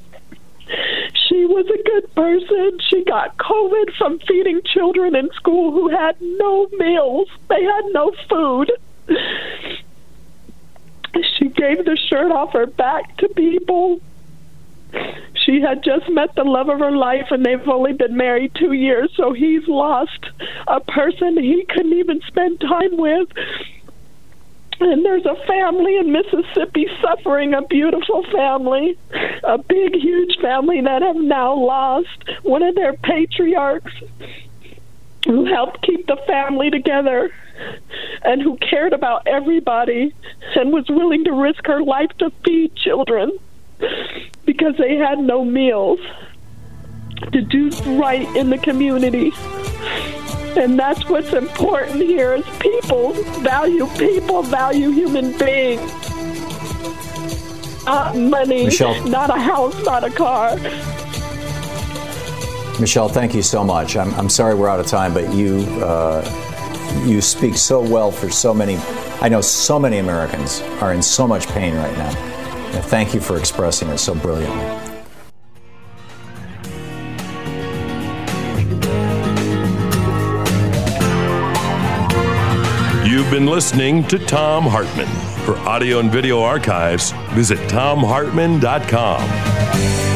[1.27, 2.79] She was a good person.
[2.87, 8.11] She got COVID from feeding children in school who had no meals, they had no
[8.29, 8.71] food.
[11.37, 14.01] She gave the shirt off her back to people.
[15.45, 18.73] She had just met the love of her life, and they've only been married two
[18.73, 20.25] years, so he's lost
[20.67, 23.29] a person he couldn't even spend time with.
[24.81, 28.97] And there's a family in Mississippi suffering, a beautiful family,
[29.43, 33.91] a big, huge family that have now lost one of their patriarchs
[35.25, 37.31] who helped keep the family together
[38.23, 40.13] and who cared about everybody
[40.55, 43.31] and was willing to risk her life to feed children
[44.45, 45.99] because they had no meals
[47.31, 49.31] to do right in the community.
[50.57, 55.81] And that's what's important here is people value people, value human beings.
[57.85, 59.07] Not money, Michelle.
[59.07, 60.57] not a house, not a car.
[62.79, 63.97] Michelle, thank you so much.
[63.97, 66.23] I'm, I'm sorry we're out of time, but you uh,
[67.05, 68.77] you speak so well for so many.
[69.21, 72.17] I know so many Americans are in so much pain right now.
[72.73, 74.63] And thank you for expressing it so brilliantly.
[83.09, 85.07] You've been listening to Thom Hartmann.
[85.45, 90.08] For audio and video archives, visit thomhartmann.com.